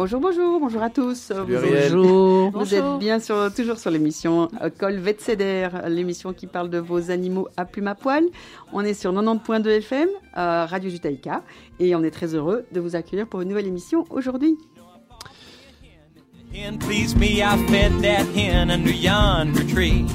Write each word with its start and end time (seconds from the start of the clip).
Bonjour, 0.00 0.18
bonjour, 0.18 0.58
bonjour 0.58 0.82
à 0.82 0.88
tous. 0.88 1.30
Bonjour. 1.46 2.50
Vous 2.52 2.74
êtes 2.74 2.98
bien 2.98 3.20
sur, 3.20 3.52
toujours 3.52 3.76
sur 3.76 3.90
l'émission 3.90 4.48
Col 4.78 4.94
Vetséder, 4.94 5.68
l'émission 5.88 6.32
qui 6.32 6.46
parle 6.46 6.70
de 6.70 6.78
vos 6.78 7.10
animaux 7.10 7.48
à 7.58 7.66
plume 7.66 7.86
à 7.86 7.94
poil. 7.94 8.24
On 8.72 8.80
est 8.80 8.94
sur 8.94 9.12
90.2 9.12 9.68
FM, 9.68 10.08
euh, 10.38 10.64
Radio 10.64 10.88
Jutaïka, 10.88 11.42
et 11.80 11.94
on 11.94 12.02
est 12.02 12.10
très 12.10 12.34
heureux 12.34 12.64
de 12.72 12.80
vous 12.80 12.96
accueillir 12.96 13.26
pour 13.26 13.42
une 13.42 13.50
nouvelle 13.50 13.66
émission 13.66 14.06
aujourd'hui. 14.08 14.56
Hen 16.54 16.78
please 16.78 17.14
me, 17.14 17.42
I 17.42 17.58
fed 17.68 17.92
that 18.00 18.24
hen 18.34 18.70
under 18.70 18.94
yonder 18.94 19.66
tree. 19.66 20.06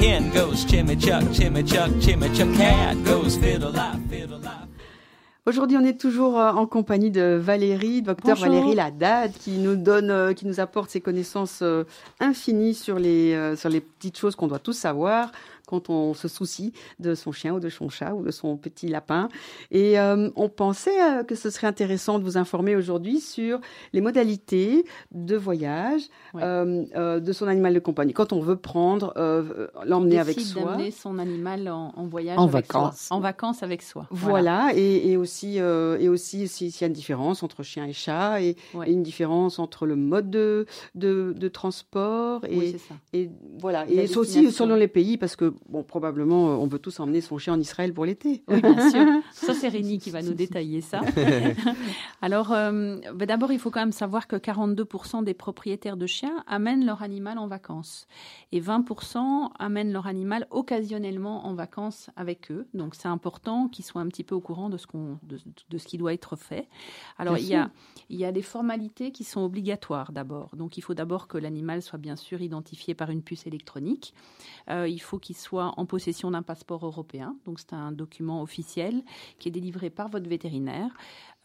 Hen 0.00 0.30
goes 0.30 0.64
chimichuck, 0.64 1.32
chimichuck, 1.32 1.90
chimichuck. 2.00 2.56
Cat 2.56 2.94
goes 3.04 3.36
fiddle 3.36 3.72
fiddle 4.08 4.38
Aujourd'hui, 5.44 5.76
on 5.76 5.84
est 5.84 5.98
toujours 6.00 6.38
euh, 6.38 6.52
en 6.52 6.66
compagnie 6.66 7.10
de 7.10 7.36
Valérie, 7.40 8.00
docteur 8.00 8.36
Valérie 8.36 8.76
Ladade, 8.76 9.32
qui 9.32 9.58
nous 9.58 9.74
donne, 9.74 10.08
euh, 10.08 10.34
qui 10.34 10.46
nous 10.46 10.60
apporte 10.60 10.88
ses 10.90 11.00
connaissances 11.00 11.60
euh, 11.62 11.82
infinies 12.20 12.74
sur 12.74 13.00
les, 13.00 13.56
sur 13.56 13.68
les 13.68 13.80
petites 13.80 14.16
choses 14.16 14.36
qu'on 14.36 14.46
doit 14.46 14.60
tous 14.60 14.74
savoir 14.74 15.32
quand 15.72 15.88
on 15.88 16.12
se 16.12 16.28
soucie 16.28 16.74
de 16.98 17.14
son 17.14 17.32
chien 17.32 17.54
ou 17.54 17.60
de 17.60 17.70
son 17.70 17.88
chat 17.88 18.12
ou 18.14 18.22
de 18.22 18.30
son 18.30 18.58
petit 18.58 18.88
lapin. 18.88 19.30
Et 19.70 19.98
euh, 19.98 20.28
on 20.36 20.50
pensait 20.50 21.02
euh, 21.02 21.24
que 21.24 21.34
ce 21.34 21.48
serait 21.48 21.66
intéressant 21.66 22.18
de 22.18 22.24
vous 22.24 22.36
informer 22.36 22.76
aujourd'hui 22.76 23.20
sur 23.20 23.58
les 23.94 24.02
modalités 24.02 24.84
de 25.12 25.34
voyage 25.34 26.02
euh, 26.34 27.20
de 27.20 27.32
son 27.32 27.46
animal 27.46 27.72
de 27.72 27.78
compagnie. 27.78 28.12
Quand 28.12 28.34
on 28.34 28.40
veut 28.40 28.56
prendre, 28.56 29.14
l'emmener 29.86 30.18
avec 30.18 30.38
soi. 30.40 30.62
d'amener 30.62 30.90
son 30.90 31.18
animal 31.18 31.68
en, 31.68 32.06
voyage 32.06 32.38
en 32.38 32.42
avec 32.42 32.66
vacances. 32.66 33.06
Soi. 33.06 33.16
En 33.16 33.20
vacances 33.20 33.62
avec 33.62 33.80
soi. 33.80 34.06
Voilà, 34.10 34.72
Et, 34.74 35.16
aussi, 35.16 35.56
et 35.56 36.08
aussi 36.08 36.48
s'il 36.48 36.68
y 36.68 36.84
a 36.84 36.86
une 36.86 36.92
différence 36.92 37.42
entre 37.42 37.62
chien 37.62 37.86
et 37.86 37.94
chat 37.94 38.42
et, 38.42 38.56
une 38.86 39.02
différence 39.02 39.58
entre 39.58 39.86
le 39.86 39.96
mode 39.96 40.30
de, 40.30 40.66
de, 40.94 41.48
transport 41.48 42.44
et, 42.44 42.72
ça. 42.72 42.94
et 43.14 43.30
voilà. 43.58 43.86
Et 43.88 44.14
aussi 44.16 44.52
selon 44.52 44.74
les 44.74 44.88
pays 44.88 45.16
parce 45.16 45.36
que 45.36 45.54
bon, 45.68 45.82
probablement, 45.82 46.50
euh, 46.50 46.54
on 46.56 46.66
veut 46.66 46.78
tous 46.78 47.00
emmener 47.00 47.20
son 47.20 47.38
chien 47.38 47.54
en 47.54 47.60
Israël 47.60 47.92
pour 47.92 48.04
l'été. 48.04 48.42
Oui, 48.48 48.60
bien 48.60 48.90
sûr. 48.90 49.06
Ça, 49.32 49.54
c'est 49.54 49.68
Rémi 49.68 49.98
qui 49.98 50.10
va 50.10 50.22
nous 50.22 50.34
détailler 50.34 50.80
ça. 50.80 51.00
Alors, 52.22 52.52
euh, 52.52 52.98
ben 53.14 53.26
d'abord, 53.26 53.52
il 53.52 53.58
faut 53.58 53.70
quand 53.70 53.80
même 53.80 53.92
savoir 53.92 54.26
que 54.26 54.36
42% 54.36 55.24
des 55.24 55.34
propriétaires 55.34 55.96
de 55.96 56.06
chiens 56.06 56.44
amènent 56.46 56.84
leur 56.84 57.02
animal 57.02 57.38
en 57.38 57.46
vacances. 57.46 58.06
Et 58.52 58.60
20% 58.60 59.50
amènent 59.58 59.92
leur 59.92 60.06
animal 60.06 60.46
occasionnellement 60.50 61.46
en 61.46 61.54
vacances 61.54 62.10
avec 62.16 62.50
eux. 62.50 62.66
Donc, 62.74 62.94
c'est 62.94 63.08
important 63.08 63.68
qu'ils 63.68 63.84
soient 63.84 64.02
un 64.02 64.08
petit 64.08 64.24
peu 64.24 64.34
au 64.34 64.40
courant 64.40 64.68
de 64.68 64.76
ce, 64.76 64.86
qu'on, 64.86 65.18
de, 65.22 65.78
ce 65.78 65.86
qui 65.86 65.98
doit 65.98 66.12
être 66.12 66.36
fait. 66.36 66.68
Alors, 67.18 67.38
il 67.38 67.46
y, 67.46 67.54
a, 67.54 67.70
il 68.10 68.18
y 68.18 68.24
a 68.24 68.32
des 68.32 68.42
formalités 68.42 69.10
qui 69.12 69.24
sont 69.24 69.40
obligatoires 69.40 70.12
d'abord. 70.12 70.54
Donc, 70.56 70.76
il 70.76 70.82
faut 70.82 70.94
d'abord 70.94 71.26
que 71.26 71.38
l'animal 71.38 71.82
soit 71.82 71.98
bien 71.98 72.16
sûr 72.16 72.40
identifié 72.42 72.94
par 72.94 73.10
une 73.10 73.22
puce 73.22 73.46
électronique. 73.46 74.14
Euh, 74.70 74.86
il 74.88 75.00
faut 75.00 75.18
qu'il 75.18 75.36
soit 75.42 75.74
en 75.76 75.84
possession 75.84 76.30
d'un 76.30 76.42
passeport 76.42 76.86
européen. 76.86 77.36
Donc 77.44 77.58
c'est 77.60 77.74
un 77.74 77.92
document 77.92 78.42
officiel 78.42 79.02
qui 79.38 79.48
est 79.48 79.52
délivré 79.52 79.90
par 79.90 80.08
votre 80.08 80.28
vétérinaire, 80.28 80.90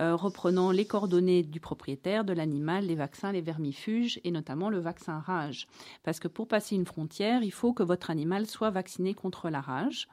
euh, 0.02 0.16
reprenant 0.16 0.72
les 0.72 0.86
coordonnées 0.86 1.44
du 1.44 1.60
propriétaire, 1.60 2.24
de 2.24 2.34
l'animal, 2.34 2.86
les 2.86 2.96
vaccins, 2.96 3.32
les 3.32 3.42
vermifuges 3.42 4.20
et 4.24 4.32
notamment 4.32 4.70
le 4.70 4.80
vaccin 4.80 5.20
rage. 5.20 5.68
Parce 6.04 6.20
que 6.20 6.28
pour 6.28 6.48
passer 6.48 6.76
une 6.76 6.86
frontière, 6.86 7.44
il 7.44 7.52
faut 7.52 7.74
que 7.74 7.84
votre 7.84 8.10
animal 8.10 8.46
soit 8.46 8.70
vacciné 8.70 9.14
contre 9.14 9.50
la 9.50 9.62
rage. 9.62 10.08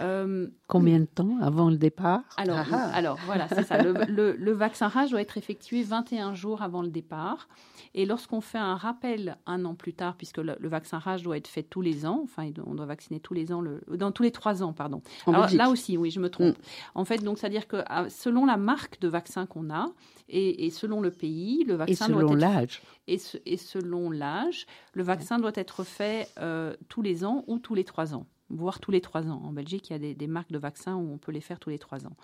Euh, 0.00 0.48
Combien 0.66 1.00
de 1.00 1.06
temps 1.06 1.38
avant 1.40 1.70
le 1.70 1.76
départ 1.76 2.22
alors, 2.36 2.58
ah 2.58 2.90
ah. 2.90 2.90
alors 2.94 3.18
voilà, 3.24 3.48
c'est 3.48 3.62
ça. 3.62 3.82
Le, 3.82 4.32
le, 4.32 4.52
vaccin 4.52 4.88
rage 4.88 5.10
doit 5.10 5.22
être 5.22 5.38
effectué 5.38 5.82
21 5.82 6.34
jours 6.34 6.62
avant 6.62 6.82
le 6.82 6.88
départ. 6.88 7.48
Et 7.94 8.04
lorsqu'on 8.04 8.42
fait 8.42 8.58
un 8.58 8.76
rappel 8.76 9.38
un 9.46 9.64
an 9.64 9.74
plus 9.74 9.94
tard, 9.94 10.16
puisque 10.16 10.38
le, 10.38 10.56
vaccin 10.68 10.98
rage 10.98 11.22
doit 11.22 11.38
être 11.38 11.48
fait 11.48 11.62
tous 11.62 11.80
les 11.80 12.04
ans, 12.04 12.20
enfin, 12.24 12.50
on 12.66 12.74
doit 12.74 12.84
vacciner 12.84 13.20
tous 13.20 13.32
les 13.32 13.52
ans, 13.52 13.62
le, 13.62 13.80
dans 13.88 14.12
tous 14.12 14.22
les 14.22 14.32
trois 14.32 14.62
ans, 14.62 14.74
pardon. 14.74 15.00
Alors, 15.26 15.48
là 15.54 15.70
aussi, 15.70 15.96
oui, 15.96 16.10
je 16.10 16.20
me 16.20 16.28
trompe. 16.28 16.58
Mm. 16.58 16.62
En 16.94 17.04
fait, 17.06 17.18
donc, 17.18 17.38
c'est-à-dire 17.38 17.66
que 17.66 17.82
ah, 17.86 18.10
selon 18.10 18.44
la 18.44 18.58
marque 18.58 19.00
de 19.00 19.08
vaccin 19.08 19.46
qu'on 19.46 19.70
a 19.70 19.86
et, 20.28 20.70
selon 20.70 21.00
le 21.00 21.10
pays, 21.10 21.64
le 21.64 21.74
vaccin 21.74 22.06
et 22.06 22.08
selon 22.08 22.34
l'âge. 22.34 22.82
Et, 23.06 23.18
et, 23.46 23.56
selon 23.56 24.10
l'âge, 24.10 24.66
le 24.92 25.02
vaccin 25.02 25.38
doit 25.38 25.52
être 25.54 25.84
fait 25.84 26.28
euh, 26.38 26.74
tous 26.88 27.00
les 27.00 27.24
ans 27.24 27.44
ou 27.46 27.58
tous 27.58 27.74
les 27.74 27.84
trois 27.84 28.14
ans 28.14 28.26
voire 28.50 28.80
tous 28.80 28.90
les 28.90 29.00
trois 29.00 29.26
ans. 29.28 29.40
En 29.44 29.52
Belgique, 29.52 29.90
il 29.90 29.92
y 29.92 30.10
a 30.10 30.14
des, 30.14 30.26
marques 30.26 30.52
de 30.52 30.58
vaccins 30.58 30.94
où 30.94 31.12
on 31.12 31.18
peut 31.18 31.32
les 31.32 31.40
faire 31.40 31.58
tous 31.58 31.70
les 31.70 31.78
trois 31.78 32.06
ans. 32.06 32.16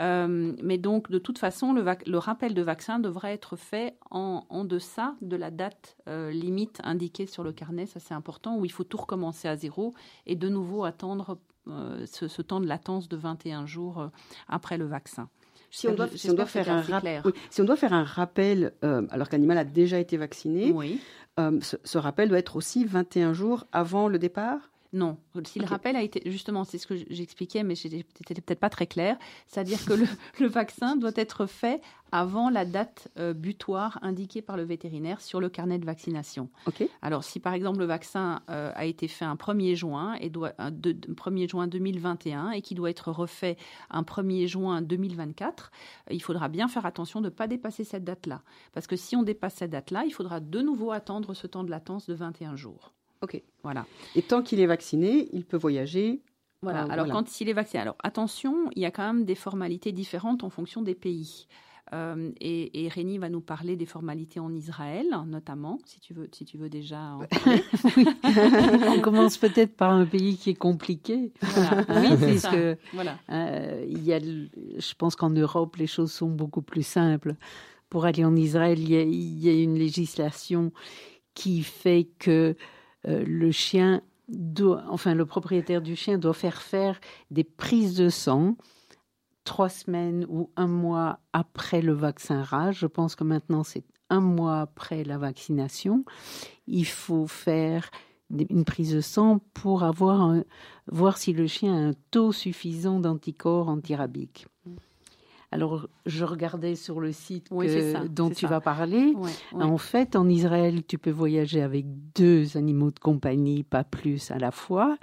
Euh, 0.00 0.52
mais 0.62 0.78
donc, 0.78 1.10
de 1.10 1.18
toute 1.18 1.38
façon, 1.38 1.72
le, 1.72 2.18
rappel 2.18 2.54
de 2.54 2.62
vaccin 2.62 2.98
devrait 2.98 3.32
être 3.32 3.56
fait 3.56 3.96
en, 4.10 4.64
deçà 4.64 5.14
de 5.20 5.36
la 5.36 5.50
date 5.50 5.96
euh, 6.08 6.30
limite 6.30 6.80
indiquée 6.82 7.26
sur 7.26 7.44
le 7.44 7.52
carnet. 7.52 7.86
Ça, 7.86 8.00
c'est 8.00 8.14
important, 8.14 8.56
où 8.56 8.64
il 8.64 8.72
faut 8.72 8.84
tout 8.84 8.96
recommencer 8.96 9.48
à 9.48 9.56
zéro 9.56 9.94
et 10.26 10.34
de 10.34 10.48
nouveau 10.48 10.84
attendre 10.84 11.38
euh, 11.68 12.06
ce, 12.06 12.42
temps 12.42 12.60
de 12.60 12.66
latence 12.66 13.08
de 13.08 13.16
21 13.16 13.66
jours 13.66 14.10
après 14.48 14.78
le 14.78 14.86
vaccin. 14.86 15.28
Si 15.70 15.88
on, 15.88 15.94
doit, 15.94 16.06
faire 16.06 16.68
un 16.68 16.82
si 17.48 17.62
on 17.62 17.64
doit 17.64 17.76
faire 17.76 17.94
un 17.94 18.04
rappel, 18.04 18.74
alors 18.82 19.30
qu'un 19.30 19.38
animal 19.38 19.56
a 19.56 19.64
déjà 19.64 19.98
été 19.98 20.18
vacciné, 20.18 20.74
ce, 21.38 21.76
ce 21.82 21.98
rappel 21.98 22.28
doit 22.28 22.38
être 22.38 22.56
aussi 22.56 22.84
21 22.84 23.32
jours 23.32 23.64
avant 23.72 24.08
le 24.08 24.18
départ? 24.18 24.71
Non. 24.92 25.16
Si 25.44 25.58
le 25.58 25.64
rappel 25.64 25.96
a 25.96 26.02
été, 26.02 26.22
justement, 26.30 26.64
c'est 26.64 26.76
ce 26.76 26.86
que 26.86 26.94
j'expliquais, 27.08 27.62
mais 27.62 27.74
c'était 27.74 28.04
peut-être 28.04 28.60
pas 28.60 28.68
très 28.68 28.86
clair. 28.86 29.16
C'est-à-dire 29.46 29.82
que 29.86 29.94
le, 30.40 30.46
vaccin 30.48 30.96
doit 30.96 31.12
être 31.16 31.46
fait 31.46 31.80
avant 32.10 32.50
la 32.50 32.66
date 32.66 33.08
euh, 33.18 33.32
butoir 33.32 33.98
indiquée 34.02 34.42
par 34.42 34.58
le 34.58 34.64
vétérinaire 34.64 35.22
sur 35.22 35.40
le 35.40 35.48
carnet 35.48 35.78
de 35.78 35.86
vaccination. 35.86 36.50
Alors, 37.00 37.24
si 37.24 37.40
par 37.40 37.54
exemple 37.54 37.78
le 37.78 37.86
vaccin 37.86 38.42
euh, 38.50 38.70
a 38.74 38.84
été 38.84 39.08
fait 39.08 39.24
un 39.24 39.34
1er 39.34 39.74
juin 39.76 40.14
et 40.20 40.28
doit 40.28 40.52
un 40.58 40.70
1er 40.70 41.48
juin 41.48 41.68
2021 41.68 42.50
et 42.50 42.60
qui 42.60 42.74
doit 42.74 42.90
être 42.90 43.10
refait 43.10 43.56
un 43.88 44.02
1er 44.02 44.46
juin 44.46 44.82
2024, 44.82 45.70
il 46.10 46.22
faudra 46.22 46.48
bien 46.48 46.68
faire 46.68 46.84
attention 46.84 47.22
de 47.22 47.26
ne 47.26 47.30
pas 47.30 47.46
dépasser 47.46 47.84
cette 47.84 48.04
date-là. 48.04 48.42
Parce 48.74 48.86
que 48.86 48.96
si 48.96 49.16
on 49.16 49.22
dépasse 49.22 49.54
cette 49.54 49.70
date-là, 49.70 50.04
il 50.04 50.12
faudra 50.12 50.40
de 50.40 50.60
nouveau 50.60 50.92
attendre 50.92 51.32
ce 51.32 51.46
temps 51.46 51.64
de 51.64 51.70
latence 51.70 52.06
de 52.06 52.12
21 52.12 52.56
jours. 52.56 52.92
Ok. 53.22 53.40
Voilà. 53.62 53.86
Et 54.14 54.22
tant 54.22 54.42
qu'il 54.42 54.60
est 54.60 54.66
vacciné, 54.66 55.28
il 55.32 55.44
peut 55.44 55.56
voyager. 55.56 56.20
Voilà. 56.62 56.82
Alors 56.84 57.08
quand 57.08 57.40
il 57.40 57.48
est 57.48 57.52
vacciné, 57.52 57.82
alors 57.82 57.96
attention, 58.02 58.70
il 58.76 58.82
y 58.82 58.86
a 58.86 58.90
quand 58.90 59.04
même 59.04 59.24
des 59.24 59.34
formalités 59.34 59.92
différentes 59.92 60.44
en 60.44 60.50
fonction 60.50 60.82
des 60.82 60.94
pays. 60.94 61.46
Euh, 61.92 62.30
et, 62.40 62.84
et 62.84 62.88
Rémi 62.88 63.18
va 63.18 63.28
nous 63.28 63.42
parler 63.42 63.76
des 63.76 63.84
formalités 63.84 64.40
en 64.40 64.54
Israël, 64.54 65.06
notamment, 65.26 65.78
si 65.84 66.00
tu 66.00 66.14
veux, 66.14 66.28
si 66.32 66.46
tu 66.46 66.56
veux 66.56 66.70
déjà 66.70 66.98
en 67.16 67.24
parler. 67.26 67.62
On 68.88 69.00
commence 69.00 69.36
peut-être 69.36 69.76
par 69.76 69.92
un 69.92 70.06
pays 70.06 70.38
qui 70.38 70.50
est 70.50 70.54
compliqué. 70.54 71.32
Voilà. 71.42 71.84
Oui, 72.22 72.38
c'est 72.38 72.50
que 72.50 72.78
voilà. 72.94 73.18
Euh, 73.28 73.84
il 73.86 74.02
y 74.04 74.14
a, 74.14 74.20
je 74.20 74.94
pense 74.96 75.16
qu'en 75.16 75.30
Europe, 75.30 75.76
les 75.76 75.86
choses 75.86 76.12
sont 76.12 76.30
beaucoup 76.30 76.62
plus 76.62 76.82
simples. 76.82 77.34
Pour 77.90 78.06
aller 78.06 78.24
en 78.24 78.34
Israël, 78.36 78.78
il 78.78 78.90
y 78.90 78.96
a, 78.96 79.02
il 79.02 79.38
y 79.40 79.48
a 79.50 79.62
une 79.62 79.76
législation 79.76 80.72
qui 81.34 81.62
fait 81.62 82.08
que 82.18 82.56
euh, 83.08 83.24
le 83.26 83.50
chien 83.50 84.02
doit, 84.28 84.84
enfin 84.88 85.14
le 85.14 85.26
propriétaire 85.26 85.82
du 85.82 85.96
chien 85.96 86.18
doit 86.18 86.34
faire 86.34 86.62
faire 86.62 87.00
des 87.30 87.44
prises 87.44 87.94
de 87.94 88.08
sang 88.08 88.56
trois 89.44 89.68
semaines 89.68 90.24
ou 90.28 90.50
un 90.56 90.68
mois 90.68 91.18
après 91.32 91.82
le 91.82 91.92
vaccin 91.92 92.42
rage. 92.42 92.78
Je 92.78 92.86
pense 92.86 93.16
que 93.16 93.24
maintenant 93.24 93.64
c'est 93.64 93.84
un 94.08 94.20
mois 94.20 94.60
après 94.60 95.04
la 95.04 95.18
vaccination. 95.18 96.04
Il 96.66 96.86
faut 96.86 97.26
faire 97.26 97.90
une 98.30 98.64
prise 98.64 98.94
de 98.94 99.00
sang 99.00 99.40
pour 99.52 99.82
avoir 99.82 100.34
voir 100.86 101.18
si 101.18 101.32
le 101.32 101.46
chien 101.46 101.74
a 101.74 101.88
un 101.88 101.94
taux 102.10 102.32
suffisant 102.32 103.00
d'anticorps 103.00 103.68
antirabiques. 103.68 104.46
Alors, 105.52 105.86
je 106.06 106.24
regardais 106.24 106.74
sur 106.74 106.98
le 106.98 107.12
site 107.12 107.50
dont 108.10 108.30
tu 108.30 108.46
vas 108.46 108.60
parler. 108.60 109.14
En 109.52 109.78
fait, 109.78 110.16
en 110.16 110.28
Israël, 110.28 110.84
tu 110.84 110.98
peux 110.98 111.10
voyager 111.10 111.62
avec 111.62 111.86
deux 112.14 112.56
animaux 112.56 112.90
de 112.90 112.98
compagnie, 112.98 113.62
pas 113.62 113.84
plus 113.84 114.30
à 114.30 114.38
la 114.38 114.50
fois. 114.50 114.96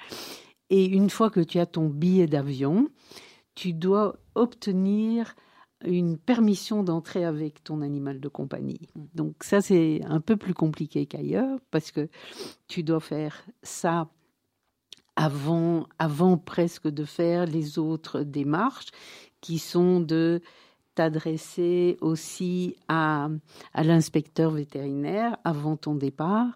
Et 0.72 0.86
une 0.86 1.10
fois 1.10 1.30
que 1.30 1.40
tu 1.40 1.60
as 1.60 1.66
ton 1.66 1.88
billet 1.88 2.28
d'avion, 2.28 2.90
tu 3.56 3.74
dois 3.74 4.18
obtenir 4.36 5.36
une 5.86 6.18
permission 6.18 6.84
d'entrer 6.84 7.26
avec 7.26 7.64
ton 7.64 7.82
animal 7.82 8.20
de 8.20 8.28
compagnie. 8.28 8.90
Mm. 8.96 9.02
Donc 9.16 9.44
ça, 9.44 9.62
c'est 9.62 10.02
un 10.06 10.20
peu 10.20 10.36
plus 10.36 10.54
compliqué 10.54 11.06
qu'ailleurs 11.06 11.60
parce 11.72 11.92
que 11.92 12.10
tu 12.68 12.84
dois 12.84 13.00
faire 13.00 13.46
ça 13.64 14.10
avant, 15.16 15.88
avant 15.98 16.38
presque 16.38 16.88
de 16.88 17.04
faire 17.04 17.46
les 17.46 17.78
autres 17.78 18.22
démarches 18.22 18.88
qui 19.42 19.60
sont 19.60 20.00
de 20.00 20.42
t'adresser 20.96 21.98
aussi 22.02 22.76
à, 22.88 23.30
à 23.74 23.84
l'inspecteur 23.84 24.52
vétérinaire 24.52 25.38
avant 25.44 25.78
ton 25.78 25.96
départ 25.96 26.56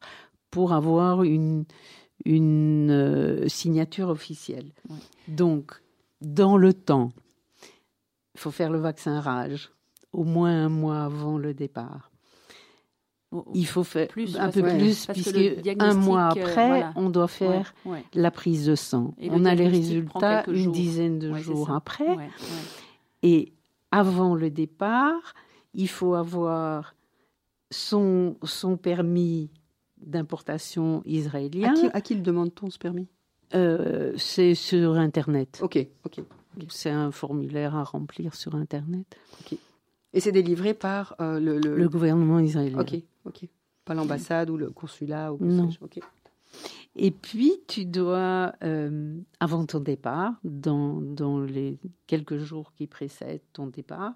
pour 0.51 0.74
avoir 0.74 1.24
une, 1.24 1.65
une 2.25 2.91
euh, 2.91 3.47
signature 3.47 4.09
officielle. 4.09 4.71
Donc, 5.27 5.81
dans 6.21 6.57
le 6.57 6.74
temps, 6.74 7.12
il 8.35 8.39
faut 8.39 8.51
faire 8.51 8.71
le 8.71 8.80
vaccin 8.80 9.19
rage 9.19 9.71
au 10.12 10.24
moins 10.24 10.65
un 10.65 10.69
mois 10.69 11.03
avant 11.03 11.38
le 11.38 11.53
départ. 11.53 12.12
Il 13.53 13.65
faut 13.68 13.83
faire 13.83 14.07
plus, 14.07 14.38
un 14.38 14.50
peu 14.50 14.62
plus, 14.63 15.07
puisque 15.07 15.38
un 15.80 15.94
mois 15.94 16.27
après, 16.27 16.85
on 16.95 17.09
doit 17.09 17.27
faire 17.27 17.74
la 18.13 18.31
prise 18.31 18.65
de 18.65 18.75
sang. 18.75 19.13
on 19.21 19.45
a 19.45 19.56
les 19.56 19.68
résultats 19.68 20.44
une 20.47 20.71
dizaine 20.71 21.19
de 21.19 21.33
jours 21.35 21.71
après. 21.71 22.18
Et 23.21 23.53
avant 23.91 24.35
le 24.35 24.50
départ, 24.50 25.33
il 25.74 25.88
faut 25.88 26.13
avoir 26.13 26.95
son, 27.71 28.35
son 28.44 28.77
permis 28.77 29.50
d'importation 29.97 31.01
israélien. 31.06 31.74
À 31.94 32.01
qui, 32.01 32.15
le 32.15 32.21
demande-t-on 32.21 32.69
ce 32.69 32.77
permis? 32.77 33.07
Euh, 33.56 34.13
C'est 34.18 34.56
sur 34.56 34.95
Internet. 34.95 35.59
Ok, 35.62 35.86
ok. 36.06 36.21
C'est 36.69 36.89
un 36.89 37.12
formulaire 37.12 37.75
à 37.75 37.83
remplir 37.83 38.36
sur 38.36 38.56
Internet. 38.56 39.18
Ok. 39.41 39.57
Et 40.13 40.19
c'est 40.19 40.31
délivré 40.31 40.74
par 40.74 41.15
euh, 41.19 41.39
le, 41.39 41.57
le... 41.57 41.89
gouvernement 41.89 42.39
israélien. 42.39 42.80
Ok, 42.80 42.95
ok. 43.25 43.48
Pas 43.86 43.94
l'ambassade 43.94 44.50
ou 44.50 44.57
le 44.57 44.69
consulat 44.69 45.33
ou 45.33 45.44
Non. 45.44 45.69
Et 46.95 47.12
puis, 47.12 47.54
tu 47.68 47.86
dois, 47.86 48.54
euh, 48.63 49.18
avant 49.39 49.65
ton 49.65 49.80
départ, 49.80 50.33
dans, 50.44 51.01
dans 51.01 51.39
les 51.39 51.80
quelques 52.06 52.38
jours 52.38 52.71
qui 52.75 52.86
précèdent 52.86 53.42
ton 53.51 53.68
départ, 53.68 54.13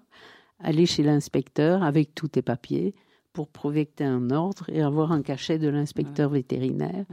aller 0.60 0.86
chez 0.86 1.02
l'inspecteur 1.02 1.82
avec 1.82 2.14
tous 2.14 2.28
tes 2.28 2.42
papiers 2.42 2.94
pour 3.32 3.48
prouver 3.48 3.86
que 3.86 3.96
tu 3.96 4.02
as 4.04 4.10
un 4.10 4.30
ordre 4.30 4.70
et 4.70 4.80
avoir 4.80 5.12
un 5.12 5.22
cachet 5.22 5.58
de 5.58 5.68
l'inspecteur 5.68 6.30
vétérinaire. 6.30 7.04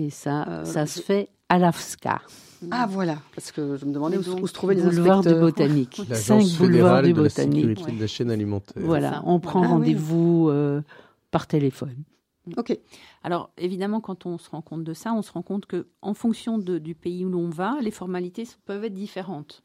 Et 0.00 0.08
ça, 0.08 0.48
euh, 0.48 0.64
ça 0.64 0.86
se 0.86 1.02
fait 1.02 1.28
à 1.50 1.58
l'AFSCA. 1.58 2.22
Ah 2.70 2.86
voilà, 2.88 3.18
parce 3.34 3.52
que 3.52 3.76
je 3.76 3.84
me 3.84 3.92
demandais 3.92 4.16
où, 4.16 4.46
se 4.46 4.52
trouvaient 4.52 4.74
les 4.74 4.82
boulevard 4.82 5.22
du 5.22 5.34
botanique. 5.34 6.00
Cinq 6.14 6.46
boulevards 6.58 7.02
du 7.02 7.12
botanique. 7.12 7.84
de 7.86 8.00
la 8.00 8.06
chaîne 8.06 8.30
alimentaire. 8.30 8.82
Voilà, 8.82 9.22
on 9.26 9.40
prend 9.40 9.62
ah 9.62 9.68
rendez-vous 9.68 10.48
euh, 10.48 10.80
par 11.30 11.46
téléphone. 11.46 11.96
Ok. 12.56 12.78
Alors 13.22 13.50
évidemment, 13.58 14.00
quand 14.00 14.24
on 14.24 14.38
se 14.38 14.48
rend 14.48 14.62
compte 14.62 14.84
de 14.84 14.94
ça, 14.94 15.12
on 15.12 15.22
se 15.22 15.32
rend 15.32 15.42
compte 15.42 15.66
que 15.66 15.86
en 16.00 16.14
fonction 16.14 16.56
du 16.58 16.94
pays 16.94 17.24
où 17.24 17.28
l'on 17.28 17.50
va, 17.50 17.76
les 17.82 17.90
formalités 17.90 18.46
peuvent 18.64 18.84
être 18.84 18.94
différentes. 18.94 19.62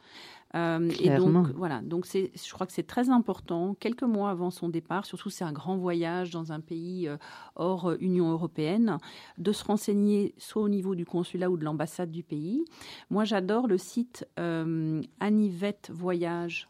Euh, 0.56 0.90
et 1.00 1.10
donc 1.10 1.48
voilà, 1.56 1.82
donc 1.82 2.08
je 2.14 2.54
crois 2.54 2.66
que 2.66 2.74
c'est 2.74 2.88
très 2.88 3.10
important. 3.10 3.76
Quelques 3.80 4.04
mois 4.04 4.30
avant 4.30 4.52
son 4.52 4.70
départ, 4.70 5.06
surtout 5.06 5.30
c'est 5.30 5.44
un 5.44 5.52
grand 5.52 5.76
voyage 5.78 6.30
dans 6.32 6.52
un 6.52 6.62
pays 6.62 7.08
euh, 7.08 7.18
hors 7.56 7.90
euh, 7.90 7.98
Union 8.00 8.32
européenne, 8.32 8.98
de 9.38 9.52
se 9.52 9.64
renseigner 9.64 10.34
soit 10.38 10.62
au 10.62 10.70
niveau 10.70 10.96
du 10.96 11.06
consulat 11.06 11.50
ou 11.50 11.58
de 11.58 11.66
l'ambassade 11.66 12.12
du 12.12 12.24
pays. 12.24 12.64
Moi, 13.10 13.26
j'adore 13.26 13.68
le 13.68 13.78
site 13.78 14.28
Anivette 15.20 15.92
Voyage 15.94 16.70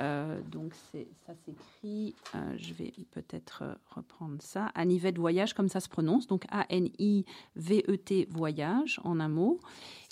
euh, 0.00 0.40
donc 0.52 0.74
ça 0.74 1.34
s'écrit, 1.44 2.14
euh, 2.34 2.54
je 2.56 2.72
vais 2.72 2.92
peut-être 3.10 3.64
reprendre 3.90 4.36
ça, 4.40 4.66
Anivette 4.74 5.18
Voyage, 5.18 5.54
comme 5.54 5.68
ça 5.68 5.80
se 5.80 5.88
prononce, 5.88 6.28
donc 6.28 6.44
A-N-I-V-E-T 6.50 8.28
Voyage 8.30 9.00
en 9.02 9.18
un 9.18 9.28
mot. 9.28 9.58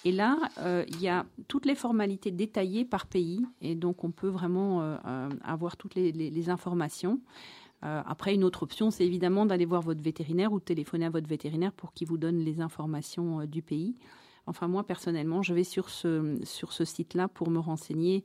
Et 0.05 0.11
là, 0.11 0.38
euh, 0.59 0.85
il 0.88 1.00
y 1.00 1.09
a 1.09 1.25
toutes 1.47 1.67
les 1.67 1.77
formalités 1.77 2.33
détaillées 2.33 2.85
par 2.85 3.06
pays, 3.06 3.44
et 3.61 3.77
donc 3.77 4.03
on 4.03 4.11
peut 4.11 4.29
vraiment 4.29 4.99
avoir 5.44 5.77
toutes 5.77 5.94
les, 5.94 6.50
informations. 6.50 7.21
après, 7.83 8.35
une 8.35 8.44
autre 8.44 8.65
option, 8.65 8.91
c'est 8.91 9.06
évidemment 9.06 9.47
d'aller 9.47 9.67
voir 9.67 9.83
votre 9.83 10.03
vétérinaire 10.03 10.53
ou 10.53 10.59
de 10.59 10.65
téléphoner 10.65 11.06
à 11.06 11.11
votre 11.11 11.29
vétérinaire 11.29 11.73
pour 11.73 11.93
qu'il 11.93 12.09
vous 12.09 12.19
donne 12.19 12.38
les 12.38 12.61
informations 12.61 13.44
du 13.47 13.62
pays. 13.62 13.97
Enfin, 14.49 14.69
moi, 14.69 14.85
personnellement, 14.85 15.43
je 15.43 15.55
vais 15.55 15.65
sur 15.65 15.91
ce, 15.91 16.38
sur 16.44 16.73
ce 16.73 16.85
site-là 16.85 17.27
pour 17.27 17.50
me 17.50 17.59
renseigner 17.59 18.23